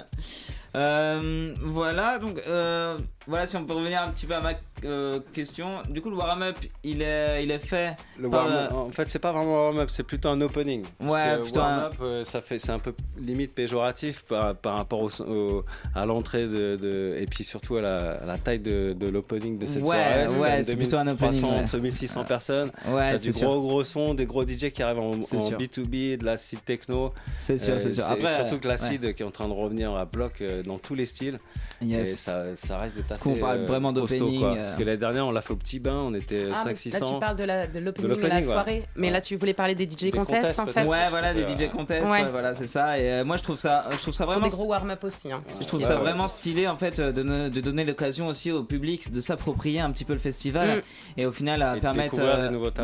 [0.76, 2.97] Euh, voilà, donc euh,
[3.28, 4.53] voilà, si on peut revenir un petit peu à ma
[4.86, 5.81] euh, question.
[5.89, 7.95] Du coup, le warm-up, il est, il est fait.
[8.19, 10.84] Le En fait, c'est pas vraiment un warm-up, c'est plutôt un opening.
[11.01, 15.63] ouais, plutôt warm-up, ça fait, c'est un peu limite péjoratif par, par rapport au,
[15.95, 19.65] à l'entrée de, de, et puis surtout à la, la taille de, de l'opening de
[19.65, 20.39] cette ouais, soirée.
[20.39, 21.43] Ouais, c'est plutôt un opening.
[21.43, 22.71] Entre 1600 personnes.
[22.93, 26.63] Ouais, du gros gros son, des gros DJ qui arrivent en, en B2B, de l'acide
[26.63, 27.13] techno.
[27.38, 28.05] C'est sûr, c'est sûr.
[28.05, 31.05] Après, surtout que l'acide qui est en train de revenir à bloc dans tous les
[31.05, 31.39] styles.
[31.81, 33.29] Et ça, ça reste des assez.
[33.29, 34.43] On parle euh, vraiment d'opening.
[34.74, 34.78] Euh.
[34.78, 36.55] Parce que l'année dernière, on l'a fait au petit bain, on était 5-600.
[36.55, 38.84] Ah, là, tu parles de l'opening de, la soirée.
[38.95, 40.86] Mais là, tu voulais parler des DJ contests, en fait.
[40.86, 42.05] Ouais, voilà, des DJ contests.
[42.32, 42.99] Voilà, c'est ça.
[42.99, 44.45] Et euh, moi, je trouve ça, je trouve ça vraiment.
[44.45, 45.32] des gros warm-up aussi.
[45.32, 45.43] Hein.
[45.51, 49.21] Je trouve ça vraiment stylé, en fait, de, de donner l'occasion aussi au public de
[49.21, 50.78] s'approprier un petit peu le festival.
[50.78, 50.82] Mm.
[51.17, 52.21] Et au final, à permettre.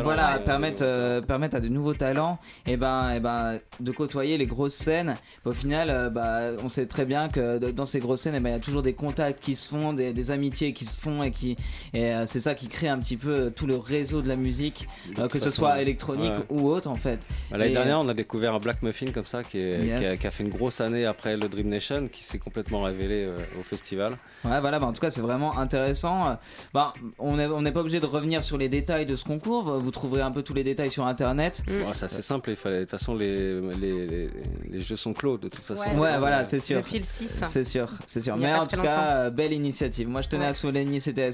[0.02, 4.74] Voilà, permettre, permettre à de nouveaux talents, et ben, et ben, de côtoyer les grosses
[4.74, 5.14] scènes.
[5.44, 8.52] Au final, bah, on sait très bien que dans ces grosses scènes, eh ben, il
[8.52, 11.56] y a toujours des contacts qui se font, des, amitiés qui se font et qui
[11.92, 14.36] et euh, c'est ça qui crée un petit peu euh, tout le réseau de la
[14.36, 17.20] musique, euh, que ce soit électronique ou autre en fait.
[17.50, 20.42] Bah, l'année dernière, on a découvert un Black Muffin comme ça qui, qui, a, fait
[20.42, 23.28] une grosse année après le Dream Nation, qui s'est complètement révélé
[23.58, 24.16] au festival.
[24.44, 26.38] Ouais, voilà, bah, en tout cas, c'est vraiment intéressant.
[26.72, 29.78] Bah, on n'est on pas obligé de revenir sur les détails de ce concours.
[29.78, 31.62] Vous trouverez un peu tous les détails sur internet.
[31.66, 31.92] Mm.
[31.92, 32.50] c'est assez simple.
[32.50, 34.28] Il fallait, de toute façon, les, les,
[34.70, 35.84] les, jeux sont clos de toute façon.
[35.98, 36.78] Ouais, voilà, c'est sûr.
[36.78, 37.42] Depuis le 6.
[37.48, 38.36] C'est sûr, c'est sûr.
[38.36, 40.08] Mais en tout cas, belle initiative.
[40.08, 41.24] Moi, je tenais à souligner, c'était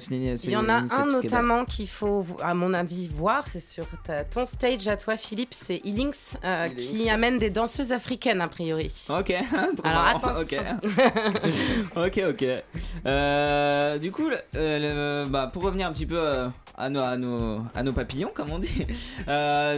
[0.44, 3.46] Il y en a un notamment qu'il faut, à mon avis, voir.
[3.46, 3.86] C'est sur
[4.30, 5.54] ton stage à toi, Philippe.
[5.54, 8.92] C'est Illynx euh, qui amène des danseuses africaines, a priori.
[9.08, 9.30] Ok.
[9.84, 10.62] Alors attention.
[11.96, 12.22] Ok, ok.
[12.30, 12.44] ok.
[13.06, 17.92] Euh, du coup, bah, pour revenir un petit peu à nos, à, nos, à nos
[17.92, 18.86] papillons, comme on dit.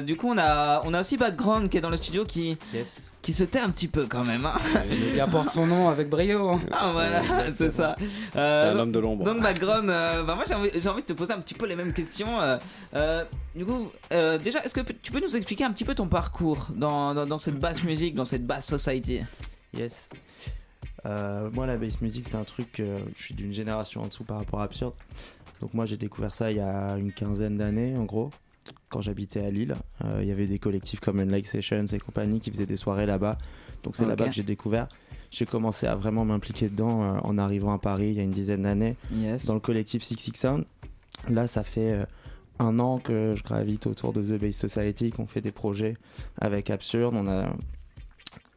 [0.05, 2.59] du coup, on a, on a aussi Background qui est dans le studio qui,
[3.29, 4.47] qui se tait un petit peu quand même.
[4.47, 4.57] Hein.
[5.13, 6.49] Il apporte son nom avec brio.
[6.49, 6.61] Hein.
[6.73, 7.21] Ah voilà,
[7.55, 7.95] c'est ça.
[8.35, 9.23] Euh, c'est l'homme de l'ombre.
[9.23, 11.77] Donc Bagron, euh, bah, moi j'ai envie, envie, de te poser un petit peu les
[11.77, 12.41] mêmes questions.
[12.95, 13.25] Euh,
[13.55, 17.13] du coup, déjà, est-ce que tu peux nous expliquer un petit peu ton parcours dans,
[17.13, 19.21] dans, dans cette basse musique, dans cette basse society?
[19.77, 20.09] Yes.
[21.05, 22.81] moi, la bass music, c'est un truc.
[22.81, 24.95] je suis d'une génération en dessous par rapport à Absurde.
[25.61, 28.31] Donc, moi, j'ai découvert ça il y a une quinzaine d'années, en gros
[28.89, 29.75] quand j'habitais à Lille.
[30.05, 33.07] Euh, il y avait des collectifs comme Unlike Sessions et compagnie qui faisaient des soirées
[33.07, 33.39] là-bas.
[33.83, 34.89] Donc c'est là-bas que j'ai découvert.
[35.31, 38.31] J'ai commencé à vraiment m'impliquer dedans euh, en arrivant à Paris il y a une
[38.31, 38.97] dizaine d'années
[39.47, 40.65] dans le collectif Six Six Sound.
[41.29, 42.05] Là, ça fait euh,
[42.59, 45.97] un an que je gravite autour de The Bass Society, qu'on fait des projets
[46.41, 47.15] avec Absurde.
[47.17, 47.53] On a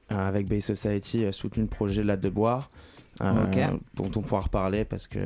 [0.10, 2.70] avec Bass Society soutenu le projet Latte de Boire,
[3.96, 5.20] dont on pourra reparler parce que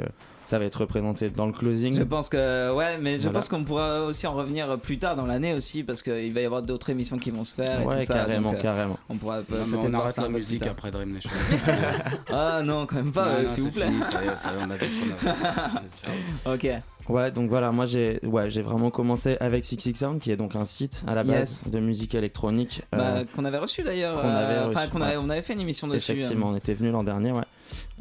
[0.46, 1.96] ça va être représenté dans le closing.
[1.96, 5.26] Je pense que ouais, mais je pense qu'on pourra aussi en revenir plus tard dans
[5.26, 7.86] l'année aussi parce qu'il va y avoir d'autres émissions qui vont se faire.
[7.86, 9.00] Ouais, et tout carrément, ça, euh, carrément.
[9.10, 9.42] On pourra
[9.84, 11.32] on arrête la musique après Dream Nation.
[12.30, 13.88] ah non, quand même pas, s'il vous plaît.
[13.88, 16.68] Fini, ça y est, ça on a dit ce qu'on Ok.
[17.08, 20.38] Ouais, donc voilà, moi j'ai ouais, j'ai vraiment commencé avec Six Six Sound, qui est
[20.38, 22.82] donc un site à la base de musique électronique.
[22.92, 24.20] Bah, euh, qu'on avait reçu d'ailleurs.
[24.20, 26.12] Qu'on avait, euh, reçu, avait, on avait fait une émission dessus.
[26.12, 27.44] Effectivement, on était venu l'an dernier, ouais.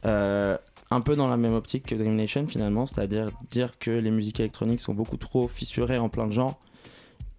[0.07, 0.57] Euh,
[0.90, 4.40] un peu dans la même optique que Dream Nation finalement, c'est-à-dire dire que les musiques
[4.40, 6.59] électroniques sont beaucoup trop fissurées en plein de genres.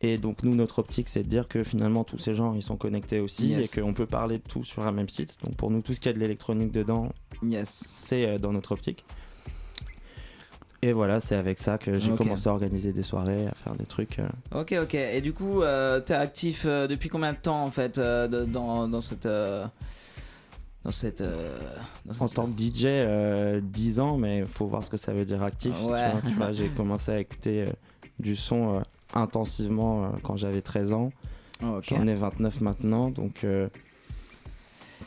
[0.01, 2.76] Et donc nous, notre optique, c'est de dire que finalement tous ces genres, ils sont
[2.76, 5.38] connectés aussi et qu'on peut parler de tout sur un même site.
[5.43, 7.09] Donc pour nous, tout ce qui a de l'électronique dedans,
[7.41, 7.70] yes.
[7.88, 9.03] c'est dans notre optique.
[10.86, 13.86] Et voilà, c'est avec ça que j'ai commencé à organiser des soirées, à faire des
[13.86, 14.20] trucs.
[14.20, 14.28] Euh.
[14.62, 14.94] Ok, ok.
[14.94, 19.02] Et du coup, euh, tu es actif depuis combien de temps en fait dans, dans,
[19.02, 19.28] cette
[20.86, 21.58] dans cette, euh,
[22.20, 25.26] En tant que DJ, euh, 10 ans, mais il faut voir ce que ça veut
[25.26, 25.74] dire actif.
[25.76, 27.72] Tu vois, j'ai commencé à écouter euh,
[28.20, 28.82] du son euh,
[29.16, 31.10] intensivement quand j'avais 13 ans.
[31.64, 33.46] Oh, J'en ai 29 maintenant, donc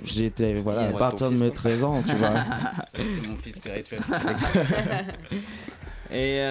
[0.04, 2.30] j'ai été voilà, à partir de mes 13 ans, tu vois.
[2.94, 4.00] C'est mon fils spirituel.
[6.12, 6.44] et,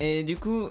[0.00, 0.68] et du coup,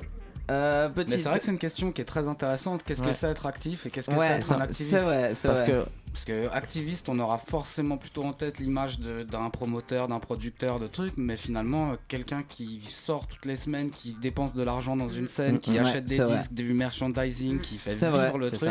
[0.52, 2.84] euh, Mais c'est vrai que c'est une question qui est très intéressante.
[2.84, 5.48] Qu'est-ce que c'est être actif et qu'est-ce que c'est être un activiste C'est vrai, c'est
[5.48, 5.72] parce vrai.
[5.72, 10.80] Que, parce que activiste, on aura forcément plutôt en tête l'image d'un promoteur, d'un producteur,
[10.80, 15.10] de trucs, mais finalement, quelqu'un qui sort toutes les semaines, qui dépense de l'argent dans
[15.10, 18.70] une scène, qui achète des disques, du merchandising, qui fait vivre le truc.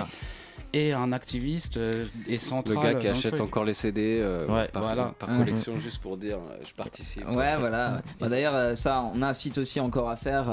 [0.73, 2.77] Et un activiste euh, est central.
[2.77, 5.15] Le gars qui achète encore les CD euh, par, voilà.
[5.19, 7.29] par, collection juste pour dire je participe.
[7.29, 8.03] Ouais, voilà.
[8.21, 10.47] Bah, D'ailleurs, ça, on a un site aussi encore à faire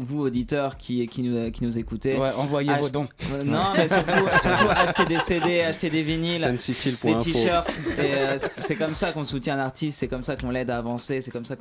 [0.00, 2.16] vous auditeurs qui, qui, nous, qui nous écoutez.
[2.16, 3.08] Ouais, envoyez vos dons.
[3.32, 4.12] Euh, non, mais surtout,
[4.42, 7.80] surtout acheter des CD, acheter des vinyles, des t-shirts.
[7.98, 11.20] Euh, c'est comme ça qu'on soutient un artiste, c'est comme ça qu'on l'aide à avancer,
[11.20, 11.56] c'est comme ça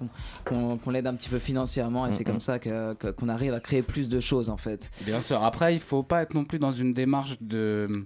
[0.45, 3.59] qu'on l'aide un petit peu financièrement et c'est comme ça qu'on que, qu'on arrive à
[3.59, 4.89] créer plus de choses en fait.
[5.05, 5.43] Bien sûr.
[5.43, 8.05] Après, il faut pas être non plus dans une démarche de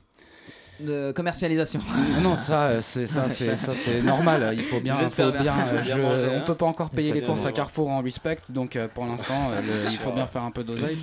[0.79, 1.79] de commercialisation.
[2.21, 4.51] Non, ça, euh, c'est ça, c'est ça, c'est normal.
[4.53, 5.55] Il faut bien, faut bien.
[5.67, 9.05] Euh, on peut pas encore payer les courses à Carrefour en respect, donc euh, pour
[9.05, 10.97] l'instant, il faut bien faire un peu d'oseille.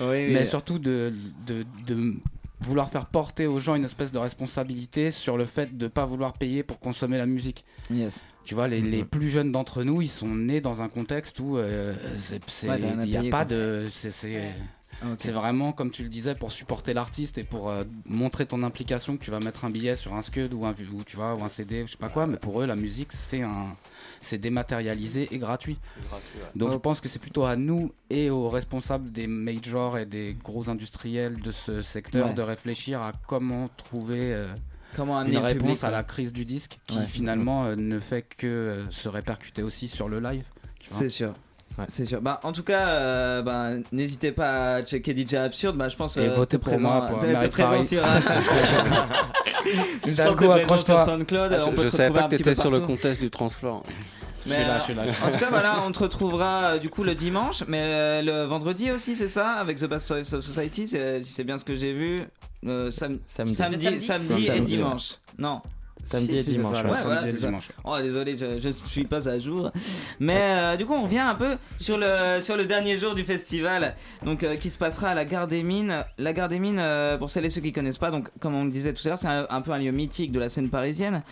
[0.00, 1.12] Mais surtout de,
[1.46, 2.14] de, de
[2.60, 6.32] vouloir faire porter aux gens une espèce de responsabilité sur le fait de pas vouloir
[6.32, 7.64] payer pour consommer la musique.
[7.90, 8.24] Yes.
[8.44, 9.06] Tu vois, les, les mm-hmm.
[9.06, 13.44] plus jeunes d'entre nous, ils sont nés dans un contexte où il n'y a pas
[13.44, 13.88] de.
[15.00, 18.62] C'est c'est vraiment, comme tu le disais, pour supporter l'artiste et pour euh, montrer ton
[18.62, 21.34] implication que tu vas mettre un billet sur un Scud ou un, ou, tu vois,
[21.34, 23.66] ou un CD, je sais pas quoi, mais pour eux, la musique, c'est un
[24.20, 25.78] c'est dématérialisé et gratuit.
[26.56, 30.36] Donc je pense que c'est plutôt à nous et aux responsables des majors et des
[30.42, 34.46] gros industriels de ce secteur de réfléchir à comment trouver euh,
[34.96, 39.08] comment une réponse à la crise du disque qui finalement euh, ne fait que se
[39.08, 40.46] répercuter aussi sur le live.
[40.82, 41.34] C'est sûr.
[41.86, 42.20] C'est sûr.
[42.20, 45.76] Bah, en tout cas, euh, bah, n'hésitez pas à checker DJ Absurde.
[45.76, 48.02] Bah, je pense et euh, votez pour moi pour t'es présent sur.
[50.06, 51.52] je pense que sur SoundCloud.
[51.52, 53.84] Ah, je, savais pas que t'étais sur le contest du Transflore.
[54.44, 55.02] je suis là, je suis là.
[55.02, 58.90] En tout cas, voilà, on te retrouvera euh, du coup le dimanche, mais le vendredi
[58.90, 62.18] aussi, c'est ça, avec The Bass Society, si c'est bien ce que j'ai vu.
[62.90, 63.20] samedi,
[63.54, 65.14] samedi, samedi, et dimanche.
[65.38, 65.62] Non,
[66.04, 67.68] Samedi et dimanche.
[67.84, 69.70] Oh, désolé, je ne suis pas à jour.
[70.20, 73.24] Mais euh, du coup, on revient un peu sur le, sur le dernier jour du
[73.24, 73.94] festival,
[74.24, 76.04] donc euh, qui se passera à la Gare des Mines.
[76.18, 78.64] La Gare des Mines, euh, pour celles et ceux qui connaissent pas, donc comme on
[78.64, 81.22] le disait tout à l'heure, c'est un, peu un lieu mythique de la scène parisienne.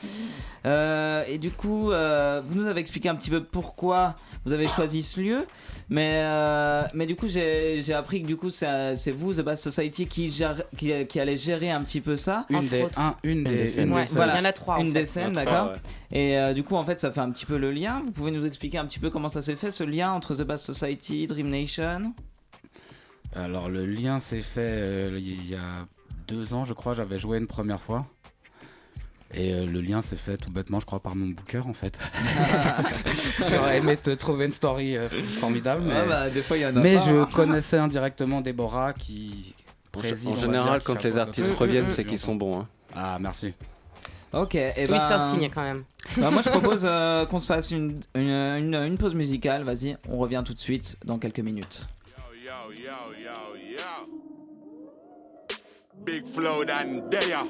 [0.64, 5.20] et du coup, vous nous avez expliqué un petit peu pourquoi vous avez choisi ce
[5.20, 5.46] lieu.
[5.88, 10.06] Mais, euh, mais du coup, j'ai appris que du coup, c'est vous, The Bass Society,
[10.06, 12.46] qui, gère, qui, qui, allait gérer un petit peu ça.
[12.48, 12.86] Une, des,
[13.24, 13.94] une, des, scènes.
[14.12, 14.65] Voilà, il y en a trois.
[14.78, 15.72] Une des scènes, d'accord.
[16.12, 18.02] Et euh, du coup, en fait, ça fait un petit peu le lien.
[18.04, 20.42] Vous pouvez nous expliquer un petit peu comment ça s'est fait, ce lien entre The
[20.42, 22.12] Bass Society, Dream Nation?
[23.34, 25.86] Alors, le lien s'est fait euh, il y a
[26.26, 28.06] deux ans, je crois, j'avais joué une première fois.
[29.34, 31.98] Et euh, le lien s'est fait tout bêtement, je crois, par mon booker en fait.
[33.50, 36.80] J'aurais aimé te trouver une story euh, formidable, mais, bah, des fois, y en a
[36.80, 37.28] mais pas, je hein.
[37.32, 39.54] connaissais indirectement Déborah qui.
[39.92, 42.60] préside, En général, dire, quand les artistes reviennent, c'est qu'ils sont bons.
[42.60, 42.68] hein.
[42.94, 43.52] Ah, merci.
[44.32, 45.84] Ok, et Oui, ben, c'est un signe quand même.
[46.18, 49.62] bah, moi je propose euh, qu'on se fasse une, une, une- une pause musicale.
[49.62, 51.86] Vas-y, on revient tout de suite dans quelques minutes.
[56.04, 57.42] Big flow than Daya.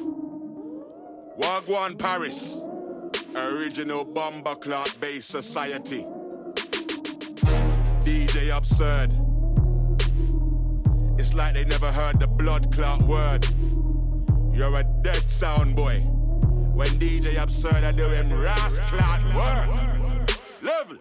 [1.38, 2.56] Wagwan Paris.
[3.34, 6.06] Original bomber clock based society.
[8.04, 9.12] DJ absurd.
[11.18, 13.44] It's like they never heard the blood clot word.
[14.54, 16.02] You're a dead sound boy.
[16.76, 20.30] When DJ absurd are doing ras clot word.
[20.60, 20.98] Level.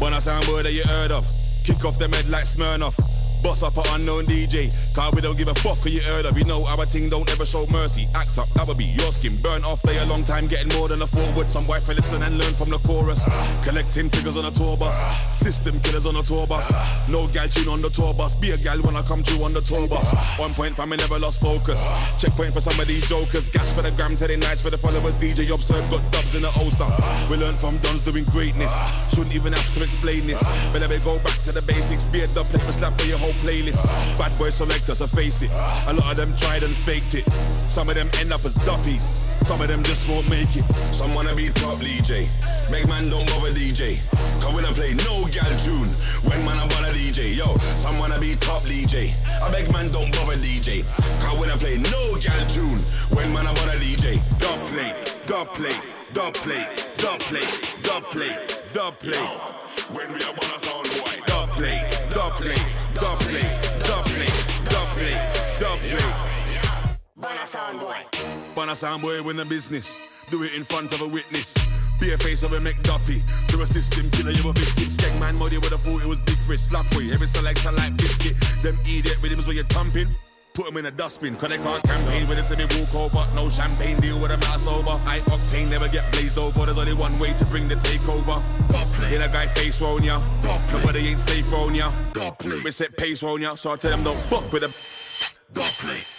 [0.00, 1.28] Wanna sound boy that you heard of.
[1.64, 3.17] Kick off them head like Smirnoff.
[3.42, 4.70] Boss up an unknown DJ.
[4.94, 6.38] Cause we don't give a fuck who you heard of.
[6.38, 8.06] You know our thing don't ever show mercy.
[8.14, 9.36] Act up, that be your skin.
[9.40, 11.50] Burn off they a long time, getting more than a forward.
[11.50, 13.28] Some fell listen and learn from the chorus.
[13.64, 15.02] Collecting figures on a tour bus.
[15.34, 16.72] System killers on a tour bus.
[17.08, 18.34] No gal tune on the tour bus.
[18.34, 20.14] Be a gal when I come through on the tour bus.
[20.38, 21.88] One point for me never lost focus.
[22.18, 23.48] Checkpoint for some of these jokers.
[23.48, 25.16] Gas for the gram, telling nights for the followers.
[25.16, 26.88] DJ Observe got dubs in the old holster.
[27.30, 28.74] We learn from dons doing greatness.
[29.10, 30.42] Shouldn't even have to explain this.
[30.72, 32.04] Better we go back to the basics.
[32.04, 33.86] Be a dub play, slap for your whole playlist.
[34.18, 35.50] Bad boy selectors, I face it.
[35.88, 37.28] A lot of them tried and faked it.
[37.70, 39.02] Some of them end up as duppies.
[39.42, 40.64] Some of them just won't make it.
[40.92, 42.28] Some wanna be top DJ.
[42.70, 43.96] Make man don't bother DJ.
[44.40, 45.88] Cause when I play no gal tune.
[46.28, 47.36] When man I wanna DJ.
[47.36, 49.14] Yo, some wanna be top DJ.
[49.42, 50.84] I beg man don't bother DJ.
[51.22, 52.80] Cause when I play no gal tune.
[53.16, 54.20] When man I wanna DJ.
[54.38, 54.94] Dub play,
[55.26, 55.76] dub play,
[56.12, 56.66] dub play,
[56.96, 57.46] dub play,
[57.82, 58.36] dub play,
[58.72, 59.26] dub play.
[59.92, 61.27] When we are wanna sound boy.
[61.58, 62.54] Dub play, dub play,
[62.94, 63.42] dub play,
[63.82, 64.26] dub play,
[64.68, 65.80] dub play, dub
[67.46, 67.96] sound boy.
[68.56, 69.98] Wanna sound boy win the business.
[70.30, 71.56] Do it in front of a witness.
[71.98, 73.22] Be a face of a McDuppy.
[73.48, 74.84] To a system killer, you a victim.
[74.84, 76.68] Skeg man, muddy with a thought it was big fist.
[76.68, 77.10] Slap way.
[77.12, 78.36] Every selector like biscuit.
[78.62, 80.14] Them idiot rhythms where you're thumping.
[80.58, 83.24] Put them in a dustbin, cause they can't campaign with a semi walk over.
[83.36, 84.90] No champagne deal with a mass over.
[85.06, 86.66] High octane never get blazed over.
[86.66, 88.42] There's only one way to bring the takeover.
[89.14, 90.20] In a guy face round ya.
[90.72, 91.92] Nobody ain't safe round ya.
[92.64, 96.17] We set pace round ya, so I tell them don't fuck with them.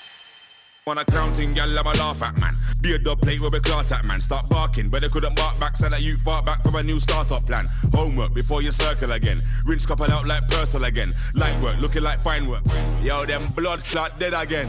[0.89, 2.51] On a counting gal, I'm a laugh at man.
[2.81, 4.19] Be a dub plate where we clot at man.
[4.19, 5.77] Start barking, but they couldn't bark back.
[5.77, 7.65] Said that you fart back from a new startup plan.
[7.93, 9.37] Homework before you circle again.
[9.67, 11.11] Rinse couple out like Purcell again.
[11.35, 12.63] Light work, looking like fine work.
[13.03, 14.67] Yo, them blood clot dead again.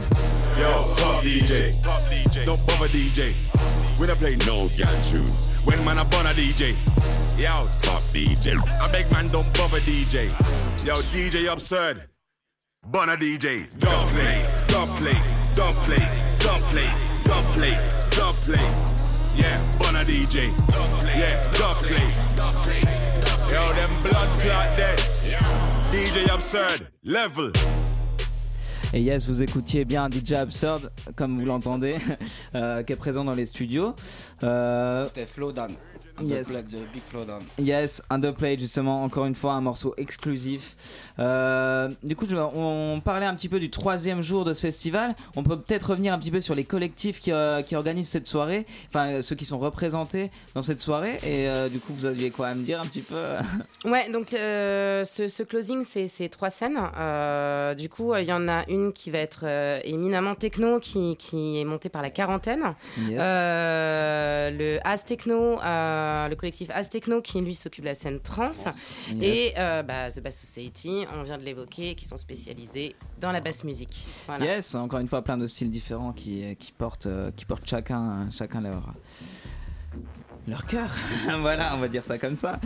[0.59, 2.45] Yo, top DJ, top DJ.
[2.45, 3.33] Don't bother DJ.
[3.99, 5.25] We don't play no gal tune.
[5.65, 6.77] When man I burn a DJ.
[7.41, 8.61] Yo, top DJ.
[8.79, 10.29] I beg man don't bother DJ.
[10.85, 12.07] Yo, DJ absurd.
[12.87, 15.13] Bonner DJ, dub play, dub play,
[15.55, 16.03] dub play,
[16.39, 16.87] dub play,
[17.25, 17.77] dub play,
[18.11, 18.65] dub play.
[19.35, 20.49] Yeah, Bonner DJ,
[21.15, 22.07] yeah, dub play.
[23.51, 24.99] Yo, them blood clot dead.
[25.91, 27.51] DJ absurd, level.
[28.93, 31.95] Et yes, vous écoutiez bien DJ Absurd, comme vous l'entendez,
[32.55, 33.95] euh, qui est présent dans les studios.
[34.43, 35.75] Euh, C'était Flowdown.
[36.27, 36.49] Yes.
[36.49, 36.57] Yes.
[36.65, 37.41] de Big Flowdown.
[37.59, 40.75] Yes, Underplayed justement, encore une fois un morceau exclusif.
[41.19, 45.15] Euh, du coup, je- on parlait un petit peu du troisième jour de ce festival.
[45.35, 48.27] On peut peut-être revenir un petit peu sur les collectifs qui, euh, qui organisent cette
[48.27, 51.15] soirée, enfin euh, ceux qui sont représentés dans cette soirée.
[51.23, 53.15] Et euh, du coup, vous aviez quoi à me dire un petit peu?
[53.85, 56.79] Ouais, donc euh, ce, ce closing, c'est c'est trois scènes.
[56.97, 61.15] Euh, du coup, il y en a une qui va être euh, éminemment techno, qui,
[61.17, 62.75] qui est montée par la quarantaine.
[62.99, 63.19] Yes.
[63.21, 68.19] Euh, le As Techno, euh, le collectif As Techno, qui lui s'occupe de la scène
[68.19, 68.51] trans.
[69.21, 73.41] Et euh, bah, The Bass Society, on vient de l'évoquer, qui sont spécialisés dans la
[73.41, 74.05] basse musique.
[74.27, 74.45] Voilà.
[74.45, 78.29] Yes, encore une fois, plein de styles différents qui, qui, portent, euh, qui portent chacun,
[78.31, 78.93] chacun leur,
[80.47, 80.89] leur cœur.
[81.41, 82.59] voilà, on va dire ça comme ça.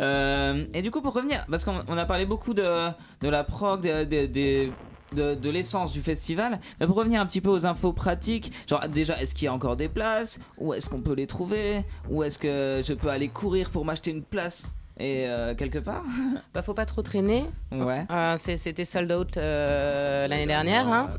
[0.00, 2.88] Euh, et du coup, pour revenir, parce qu'on on a parlé beaucoup de,
[3.20, 4.70] de la prog, de, de- de-
[5.14, 9.20] de, l'essence du festival, mais pour revenir un petit peu aux infos pratiques, genre déjà,
[9.20, 10.38] est-ce qu'il y a encore des places?
[10.58, 11.84] Où est-ce qu'on peut les trouver?
[12.10, 16.02] Où est-ce que je peux aller courir pour m'acheter une place et euh, quelque part
[16.54, 17.44] Bah, faut pas trop traîner.
[17.70, 18.04] Ouais.
[18.10, 21.10] Euh, C'était sold out euh, l'année dernière, hein,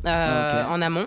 [0.69, 1.05] en amont.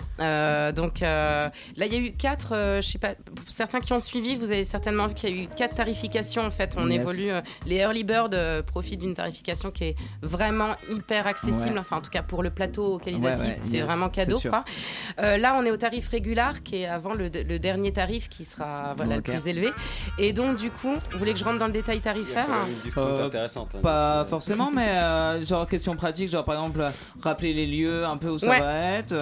[0.74, 4.36] Donc là, il y a eu quatre, je sais pas, pour certains qui ont suivi,
[4.36, 6.74] vous avez certainement vu qu'il y a eu quatre tarifications en fait.
[6.78, 7.00] On Yes.
[7.00, 7.32] évolue.
[7.66, 11.78] les early birds euh, profitent d'une tarification qui est vraiment hyper accessible, Ouais.
[11.80, 14.08] enfin en tout cas pour le plateau auquel ils Ouais, assistent, ouais, c'est yes, vraiment
[14.08, 14.38] cadeau.
[14.40, 14.64] Quoi.
[15.18, 16.32] Là, on est au tarif régulier,
[16.64, 19.70] qui est avant le, le dernier tarif qui sera voilà, le plus élevé.
[20.18, 22.61] Et donc, du coup, vous voulez que je rentre dans le détail tarifaire hein
[22.96, 23.68] Une intéressante.
[23.74, 26.84] Hein, pas forcément, mais genre question pratique, genre par exemple
[27.22, 29.14] rappeler les lieux un peu où ça va être.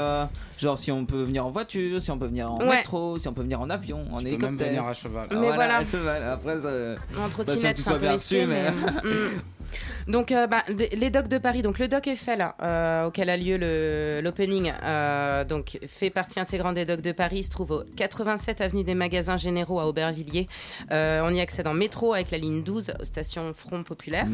[0.60, 3.32] Genre si on peut venir en voiture, si on peut venir en métro, si on
[3.32, 4.38] peut venir en avion, en hélicoptère.
[4.38, 5.28] Peux même venir à cheval.
[5.30, 6.22] Mais voilà, à cheval.
[6.22, 8.70] Après, ça, en trottinette, c'est un peu risqué, mais.
[8.70, 9.40] Mm.
[10.08, 11.62] Donc, euh, bah, les docks de Paris.
[11.62, 16.84] Donc, le dock Eiffel, euh, auquel a lieu l'opening, euh, donc fait partie intégrante des
[16.84, 17.38] docks de Paris.
[17.38, 20.48] Il se trouve au 87 avenue des Magasins Généraux à Aubervilliers.
[20.90, 24.26] on y accède en métro avec la ligne 12, station Front Populaire.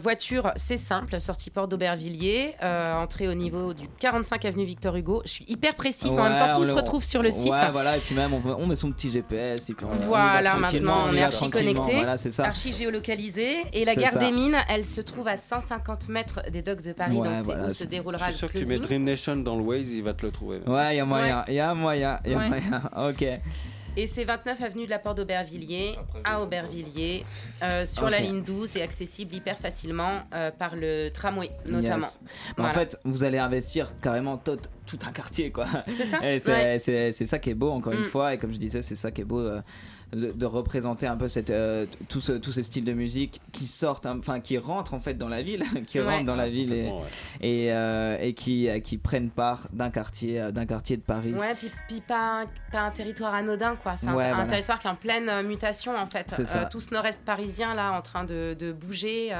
[0.00, 5.22] voiture, c'est simple, sortie porte d'Aubervilliers, entrée au niveau du 45 avenue Victor Hugo.
[5.24, 6.16] Je suis hyper précise.
[6.16, 7.52] en même temps, tout se retrouve sur le site.
[7.72, 9.70] voilà, et puis même on, met son petit GPS.
[9.70, 13.56] Et puis voilà, maintenant on est archi connecté, voilà, archi géolocalisé.
[13.72, 17.16] Et la gare des Mines, elle se trouve à 150 mètres des docks de Paris,
[17.16, 19.56] donc c'est où se déroulera le Je suis sûr que tu mets Dream Nation dans
[19.56, 20.60] le Waze, il va te le trouver.
[20.66, 22.82] Ouais, il y a moyen, il y a moyen, il y a moyen.
[23.08, 23.24] Ok.
[23.98, 27.26] Et c'est 29 avenue de la Porte d'Aubervilliers, à Aubervilliers,
[27.64, 32.06] euh, sur la ligne 12 et accessible hyper facilement euh, par le tramway, notamment.
[32.58, 35.66] En fait, vous allez investir carrément tout, tout un quartier, quoi.
[35.88, 36.20] C'est ça.
[36.78, 38.04] C'est ça qui est beau, encore une mm.
[38.04, 38.34] fois.
[38.34, 39.40] Et comme je disais, c'est ça qui est beau.
[39.40, 39.60] Euh,
[40.12, 44.06] de, représenter un peu cette, euh, tout ce, tous ces styles de musique qui sortent,
[44.06, 46.90] enfin qui rentrent en fait dans la ville, qui rentrent dans la ville et,
[47.40, 51.34] et, euh, et, qui, qui prennent part d'un quartier, euh, d'un quartier de Paris.
[51.34, 53.96] Ouais, puis, puis pas, un, pas, un, territoire anodin quoi.
[53.96, 56.34] C'est un, territoire qui est en pleine mutation en fait.
[56.70, 59.32] tout ce nord-est parisien là en train de, de bouger.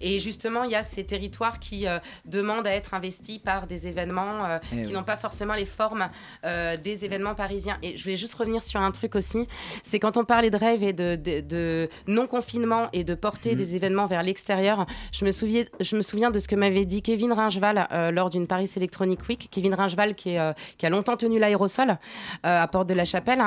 [0.00, 1.86] Et justement, il y a ces territoires qui
[2.26, 6.08] demandent à être investis par des événements qui n'ont pas forcément les formes
[6.42, 7.78] des événements parisiens.
[7.82, 9.46] Et je vais juste revenir sur un truc aussi
[9.82, 13.58] c'est quand on parlait de rêve et de, non-confinement et de porter mhm.
[13.58, 17.02] des événements vers l'extérieur, je, me souviens, je me souviens de ce que m'avait dit
[17.02, 19.48] Kevin Ringeval euh, lors d'une Paris Electronic Week.
[19.50, 21.96] Kevin Ringeval, qui, euh, qui a longtemps tenu l'aérosol euh,
[22.42, 23.42] à Porte de la Chapelle,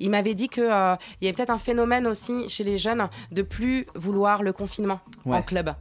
[0.00, 3.86] il m'avait dit qu'il y avait peut-être un phénomène aussi chez les jeunes de plus
[3.94, 5.74] vouloir le confinement en club.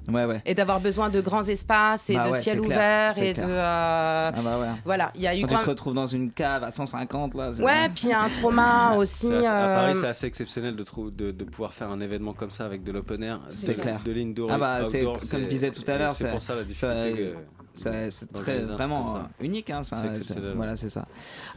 [0.45, 3.43] Et d'avoir besoin de grands espaces et bah de ciel ouvert et de.
[3.43, 5.41] Ah bah voilà, il y a eu.
[5.45, 7.51] Quand tu te retrouves dans une cave à 150 là.
[7.51, 9.33] Ouais, puis il y a un trauma aussi.
[9.33, 12.83] à Paris, euh, c'est assez exceptionnel de, de, pouvoir faire un événement comme ça avec
[12.83, 13.39] de l'open air.
[13.49, 14.01] C'est clair.
[14.03, 14.49] De l'indoor.
[14.51, 17.33] Ah bah, comme je disais tout à l'heure, c'est pour ça la difficulté
[17.73, 20.03] c'est très vraiment euh, unique hein, ça,
[20.55, 21.07] voilà c'est ça.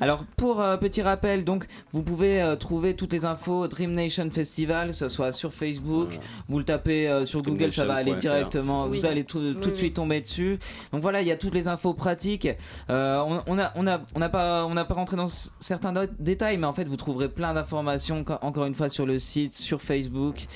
[0.00, 4.28] Alors pour euh, petit rappel donc vous pouvez euh, trouver toutes les infos Dream Nation
[4.30, 8.88] Festival que ce soit sur Facebook vous le tapez sur Google ça va aller directement
[8.88, 10.58] vous allez tout, tout de suite tomber dessus.
[10.92, 12.48] Donc voilà il y a toutes les infos pratiques.
[12.88, 16.58] On, on, a on a on n'a pas on n'a pas rentré dans certains détails
[16.58, 20.46] mais en fait vous trouverez plein d'informations encore une fois sur le site sur Facebook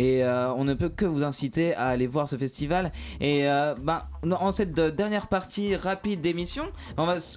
[0.00, 2.90] et euh, on ne peut que vous inciter à aller voir ce festival.
[3.20, 6.64] Et euh, ben, en cette dernière partie rapide d'émission,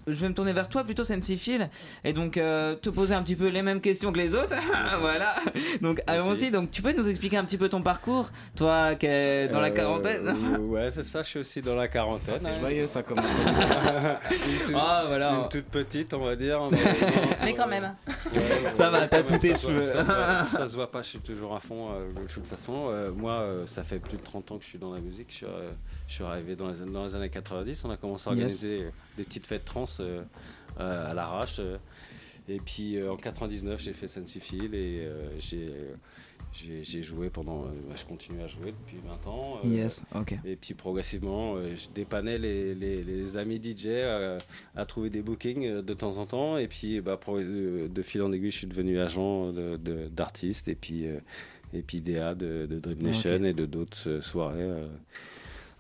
[0.08, 1.70] je vais me tourner vers toi plutôt, Phil
[2.06, 4.56] et donc euh, te poser un petit peu les mêmes questions que les autres.
[5.02, 5.36] voilà.
[5.82, 6.52] Donc allons-y.
[6.52, 9.70] Donc tu peux nous expliquer un petit peu ton parcours, toi qui es dans la
[9.70, 10.34] quarantaine?
[10.62, 11.22] ouais, c'est ça.
[11.22, 12.38] Je suis aussi dans la quarantaine.
[12.38, 15.32] c'est joyeux ça comme une, ah, voilà.
[15.34, 16.62] une toute petite, on va dire.
[17.42, 17.94] Mais, quand même.
[18.72, 19.82] ça va, t'as tous tes cheveux.
[19.82, 21.02] Ça, se voit pas.
[21.02, 21.90] Je suis toujours à fond.
[21.90, 24.78] De toute façon, euh, moi, euh, ça fait plus de 30 ans que je suis
[24.78, 25.28] dans la musique.
[25.30, 27.86] Je suis, euh, arrivé dans les, dans les, années 90.
[27.86, 29.86] On a commencé à organiser des petites fêtes trans
[30.78, 31.60] à l'arrache.
[32.50, 35.08] Et puis en 99, j'ai fait Sensifil et
[36.52, 37.62] j'ai joué pendant.
[37.62, 39.60] Bah, je continue à jouer depuis 20 ans.
[39.64, 40.36] yes, ok.
[40.44, 43.88] Et puis progressivement, je dépannais les, les, amis DJ
[44.76, 46.58] à, trouver des bookings de temps en temps.
[46.58, 49.54] Et puis bah, de, fil en aiguille, je suis devenu agent
[50.12, 50.68] d'artistes.
[50.68, 51.08] et puis
[51.76, 54.88] et puis DA de, Dream Nation et de d'autres euh, soirées euh,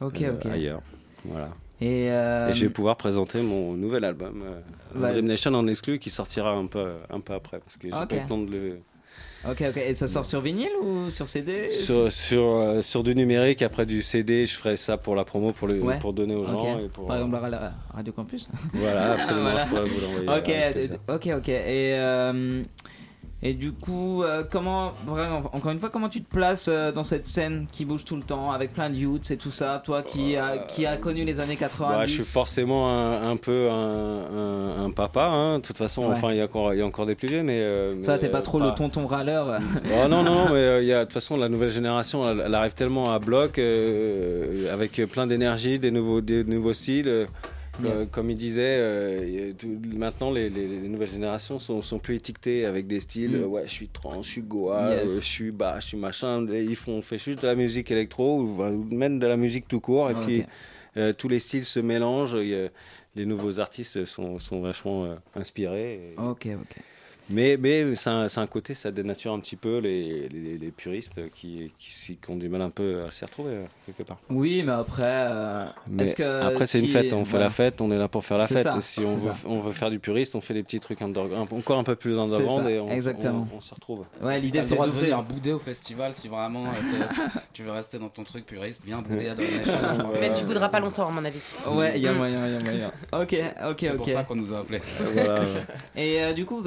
[0.01, 0.81] euh, ailleurs.
[1.25, 1.49] Voilà.
[1.81, 4.43] Et, je vais pouvoir présenter mon nouvel album,
[4.95, 8.07] Dream Nation en exclu, qui sortira un peu, un peu après, parce que j'ai pas
[8.09, 8.79] le temps de le...
[9.45, 9.77] Ok, ok.
[9.77, 14.01] Et ça sort sur vinyle ou sur CD sur, sur, sur, du numérique, après du
[14.01, 16.77] CD, je ferai ça pour la promo, pour, le, pour donner aux gens.
[16.79, 20.89] Et pour, Par exemple, la Radio Campus Voilà, absolument, je pourrais vous l'envoyer.
[21.09, 21.49] Ok, ok, ok.
[21.49, 21.97] Et
[23.45, 27.03] et du coup, euh, comment, vraiment, encore une fois, comment tu te places euh, dans
[27.03, 30.01] cette scène qui bouge tout le temps avec plein de youths et tout ça, toi
[30.01, 34.89] qui, a, qui a connu les années 90 bah, Je suis forcément un, peu un,
[34.95, 35.59] papa, hein.
[35.59, 37.59] de toute façon, enfin, il y, a encore, y a encore des plus vieux, mais.
[37.59, 40.99] Euh, ça, t'es pas trop le tonton râleur oh, Non, non, mais il y a,
[40.99, 43.59] de toute façon, la nouvelle génération, elle, arrive tellement à bloc,
[44.71, 47.27] avec plein d'énergie, des nouveaux, des nouveaux styles.
[48.11, 49.51] Comme, il disait, euh,
[49.95, 53.39] maintenant les, nouvelles générations sont, sont, plus étiquetées avec des styles.
[53.39, 53.45] Mm.
[53.45, 56.45] ouais, je suis trans, je suis goa, euh, je suis bas, je suis machin.
[56.51, 59.79] Ils font, on fait juste de la musique électro ou même de la musique tout
[59.79, 60.11] court.
[60.11, 60.45] Et puis
[60.97, 62.35] euh, tous les styles se mélangent.
[62.35, 66.13] les nouveaux artistes sont, sont vachement inspirés.
[66.17, 66.83] Ok, ok.
[67.29, 71.13] Mais, mais c'est un, un, côté, ça dénature un petit peu les, les, les puristes
[71.33, 74.17] qui, qui, qui, ont du mal un peu à s'y retrouver euh, quelque part.
[74.29, 75.03] Oui, mais après.
[75.03, 77.13] Euh, mais que après, c'est une fête.
[77.13, 78.67] On fait la fête, on est là pour faire la fête.
[78.81, 81.83] si on veut, on veut, faire du puriste, on fait des petits trucs encore un
[81.83, 83.47] peu plus underground et on, Exactement.
[83.55, 84.05] on, s'y retrouve.
[84.21, 87.03] Ouais, l'idée c'est de venir bouder au festival si vraiment euh,
[87.53, 88.81] tu veux rester dans ton truc puriste.
[88.85, 90.11] Viens bouder à Nation.
[90.19, 91.53] Mais tu bouderas pas longtemps, à mon avis.
[91.71, 92.91] Ouais, il y a moyen, il y a moyen.
[93.13, 93.77] Ok, ok, ok.
[93.79, 94.81] C'est pour ça qu'on nous a appelés.
[95.95, 96.61] Et du coup,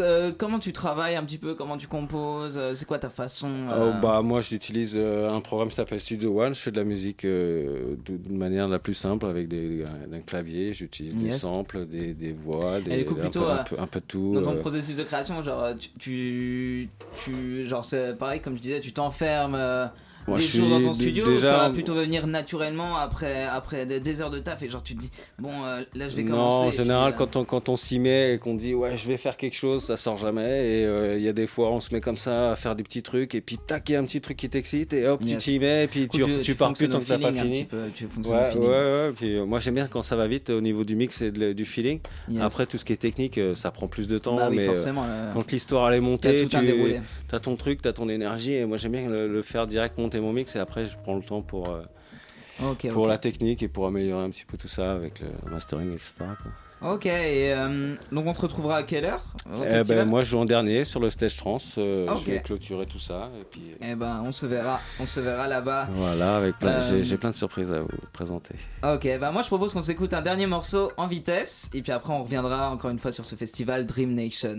[0.47, 4.23] comment tu travailles un petit peu Comment tu composes C'est quoi ta façon oh, bah,
[4.23, 6.55] Moi, j'utilise euh, un programme qui s'appelle Studio One.
[6.55, 10.73] Je fais de la musique euh, d'une manière la plus simple avec des, un clavier.
[10.73, 14.35] J'utilise des samples, des, des voix, des, coup, plutôt, un, peu, un, peu, tout.
[14.35, 14.61] Dans ton euh.
[14.61, 16.89] processus de création, genre, tu, tu,
[17.25, 19.59] tu genre, c'est pareil, comme je disais, tu t'enfermes
[20.35, 24.39] des jours dans ton studio ça va plutôt venir naturellement après, après des, heures de
[24.39, 27.13] taf et genre tu te dis bon euh, là je vais commencer non en général
[27.13, 29.55] euh, quand on, quand on s'y met et qu'on dit ouais je vais faire quelque
[29.55, 32.17] chose ça sort jamais et euh, il y a des fois on se met comme
[32.17, 34.37] ça à faire des petits trucs et puis tac il y a un petit truc
[34.37, 37.05] qui t'excite et hop tu t'y mets et puis tu, tu, pars plus tant que
[37.05, 37.69] t'as pas fini.
[37.73, 41.23] ouais, ouais, ouais, puis, moi j'aime bien quand ça va vite au niveau du mix
[41.23, 42.01] et du feeling.
[42.41, 44.69] Après tout ce qui est technique ça prend plus de temps bah mais
[45.33, 48.77] quand l'histoire elle est montée tu as ton truc tu as ton énergie et moi
[48.77, 51.69] j'aime bien le faire direct monter mon mix et après je prends le temps pour,
[51.69, 55.93] euh, pour la technique et pour améliorer un petit peu tout ça avec le mastering,
[55.93, 56.25] etc.
[56.83, 59.25] Ok, et euh, donc on te retrouvera à quelle heure
[59.67, 62.85] eh ben, Moi je joue en dernier sur le stage trans, euh, je vais clôturer
[62.85, 63.31] tout ça.
[63.41, 63.63] Et puis...
[63.81, 65.89] Eh ben on se verra, on se verra là-bas.
[65.93, 66.55] Voilà, avec
[67.03, 68.55] j'ai, plein de surprises à vous présenter.
[68.85, 72.13] Ok, bah moi je propose qu'on s'écoute un dernier morceau en vitesse, et puis après
[72.13, 74.59] on reviendra encore une fois sur ce festival Dream Nation.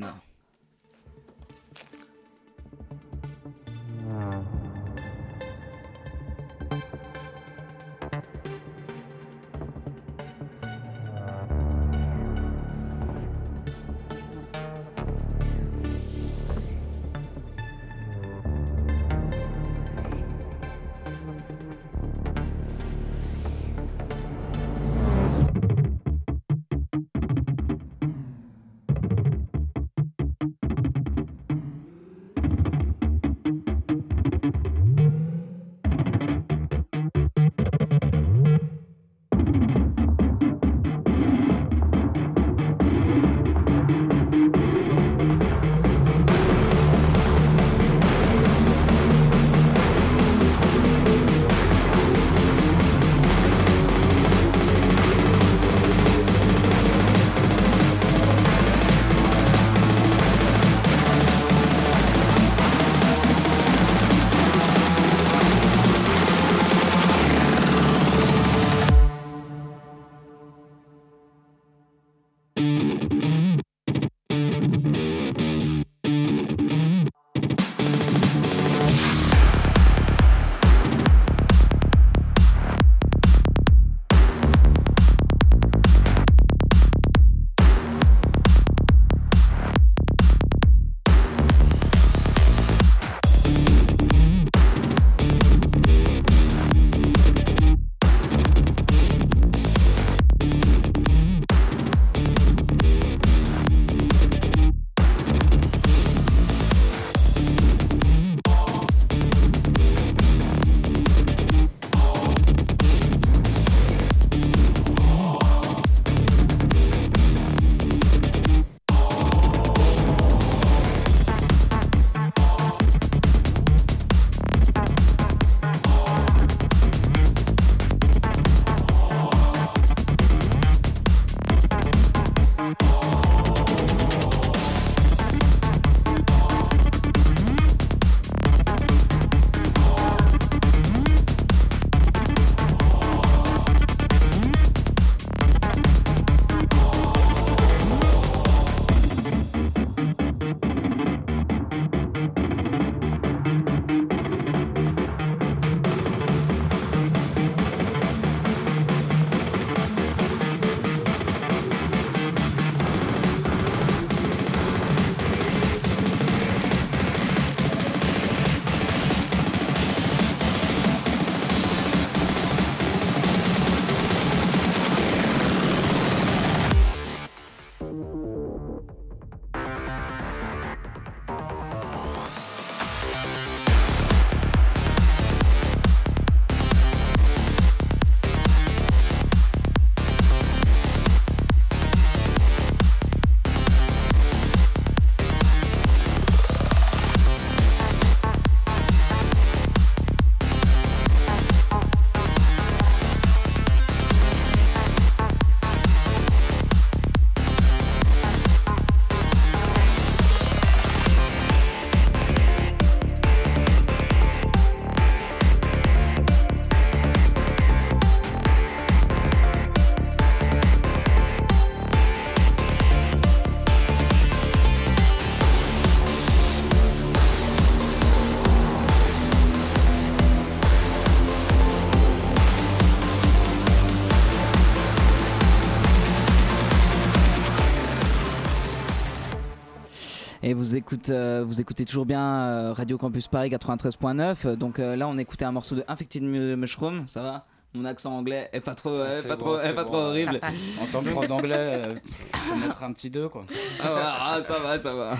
[240.47, 244.55] Et vous écoutez, vous écoutez toujours bien Radio Campus Paris 93.9.
[244.55, 247.03] Donc là, on écoutait un morceau de Infected Mushroom.
[247.09, 247.45] Ça va?
[247.73, 250.39] Mon accent anglais est pas trop, est pas trop, est pas trop horrible.
[250.81, 251.95] En tant que prof d'anglais, euh,
[252.33, 253.45] je peux mettre un petit 2 quoi.
[253.83, 255.17] Ah, ah, ça va, ça va.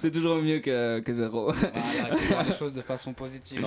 [0.00, 1.52] C'est toujours mieux que, que zéro.
[2.28, 3.62] Voilà, les choses de façon positive.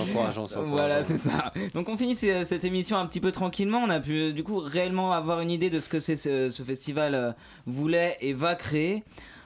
[0.66, 1.52] Voilà, c'est ça.
[1.74, 3.78] Donc on finit cette émission un petit peu tranquillement.
[3.78, 6.62] On a pu du coup réellement avoir une idée de ce que c'est ce, ce,
[6.64, 7.30] festival euh,
[7.66, 9.04] voulait et va créer.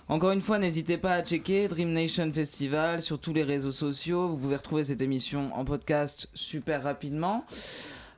[0.08, 4.28] Encore une fois, n'hésitez pas à checker Dream Nation Festival sur tous les réseaux sociaux.
[4.28, 7.44] Vous pouvez retrouver cette émission en podcast super rapidement.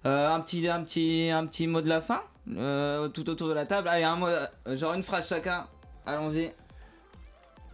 [0.07, 2.23] Euh, un, petit, un, petit, un petit mot de la fin
[2.57, 3.89] euh, tout autour de la table.
[3.89, 5.67] Allez, un mot, euh, genre une phrase chacun.
[6.07, 6.53] Allons-y.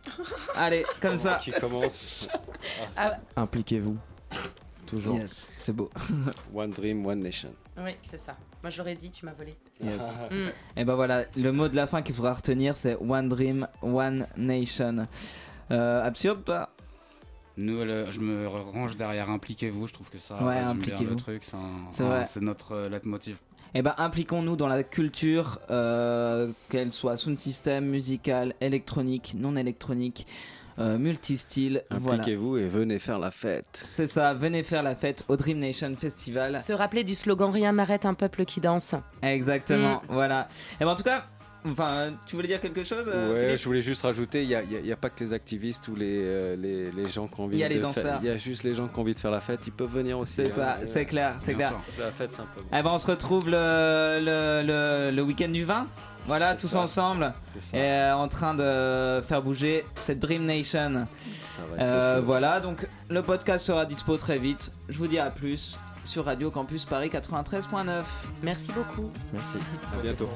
[0.57, 1.39] Allez, comme ça.
[1.43, 2.27] Qui commence
[2.97, 3.99] ah, Impliquez-vous.
[4.87, 5.17] Toujours.
[5.19, 5.91] Yes, c'est beau.
[6.55, 7.53] one Dream, One Nation.
[7.77, 8.35] Oui, c'est ça.
[8.67, 9.55] Moi j'aurais dit, tu m'as volé.
[9.81, 10.19] Yes.
[10.29, 10.81] Mm.
[10.81, 14.27] Et ben voilà, le mot de la fin qu'il faudra retenir, c'est One Dream, One
[14.37, 15.07] Nation.
[15.71, 16.71] absurde, toi?
[17.57, 17.79] Nous,
[18.11, 19.87] je me range derrière impliquez-vous.
[19.87, 21.11] Je trouve que ça ouais, impliquez-vous.
[21.11, 21.45] le truc.
[21.93, 23.37] C'est notre euh, leitmotiv.
[23.73, 30.27] Eh ben, impliquons-nous dans la culture, euh, qu'elle soit sound system, musical, électronique, non électronique,
[30.79, 31.83] euh, multistyle.
[31.91, 33.81] Impliquez-vous et venez faire la fête.
[33.83, 36.59] C'est ça, venez faire la fête au Dream Nation Festival.
[36.59, 38.95] Se rappeler du slogan Rien n'arrête un peuple qui danse.
[39.23, 40.07] Exactement, mm.
[40.09, 40.49] voilà.
[40.73, 41.25] Et eh ben, en tout cas,
[41.69, 44.97] Enfin, tu voulais dire quelque chose euh, Ouais, je voulais juste rajouter, il n'y a,
[44.97, 48.21] pas que les activistes ou les, euh, les, les, gens qui ont envie de faire.
[48.23, 49.93] Il y a juste les gens qui ont envie de faire la fête, ils peuvent
[49.93, 50.35] venir aussi.
[50.35, 50.85] C'est ça, hein.
[50.85, 51.75] c'est clair, c'est clair.
[51.99, 52.69] La fête simplement.
[52.73, 55.87] Eh ben, on se retrouve le, le, le, week-end du 20.
[56.27, 57.33] Voilà, tous ensemble,
[57.73, 61.07] et, euh, en train de faire bouger cette Dream Nation.
[61.79, 64.73] Euh, voilà, donc le podcast sera dispo très vite.
[64.89, 68.05] Je vous dis à plus sur Radio Campus Paris 93.9.
[68.43, 69.11] Merci beaucoup.
[69.33, 69.59] Merci.
[69.99, 70.29] À bientôt.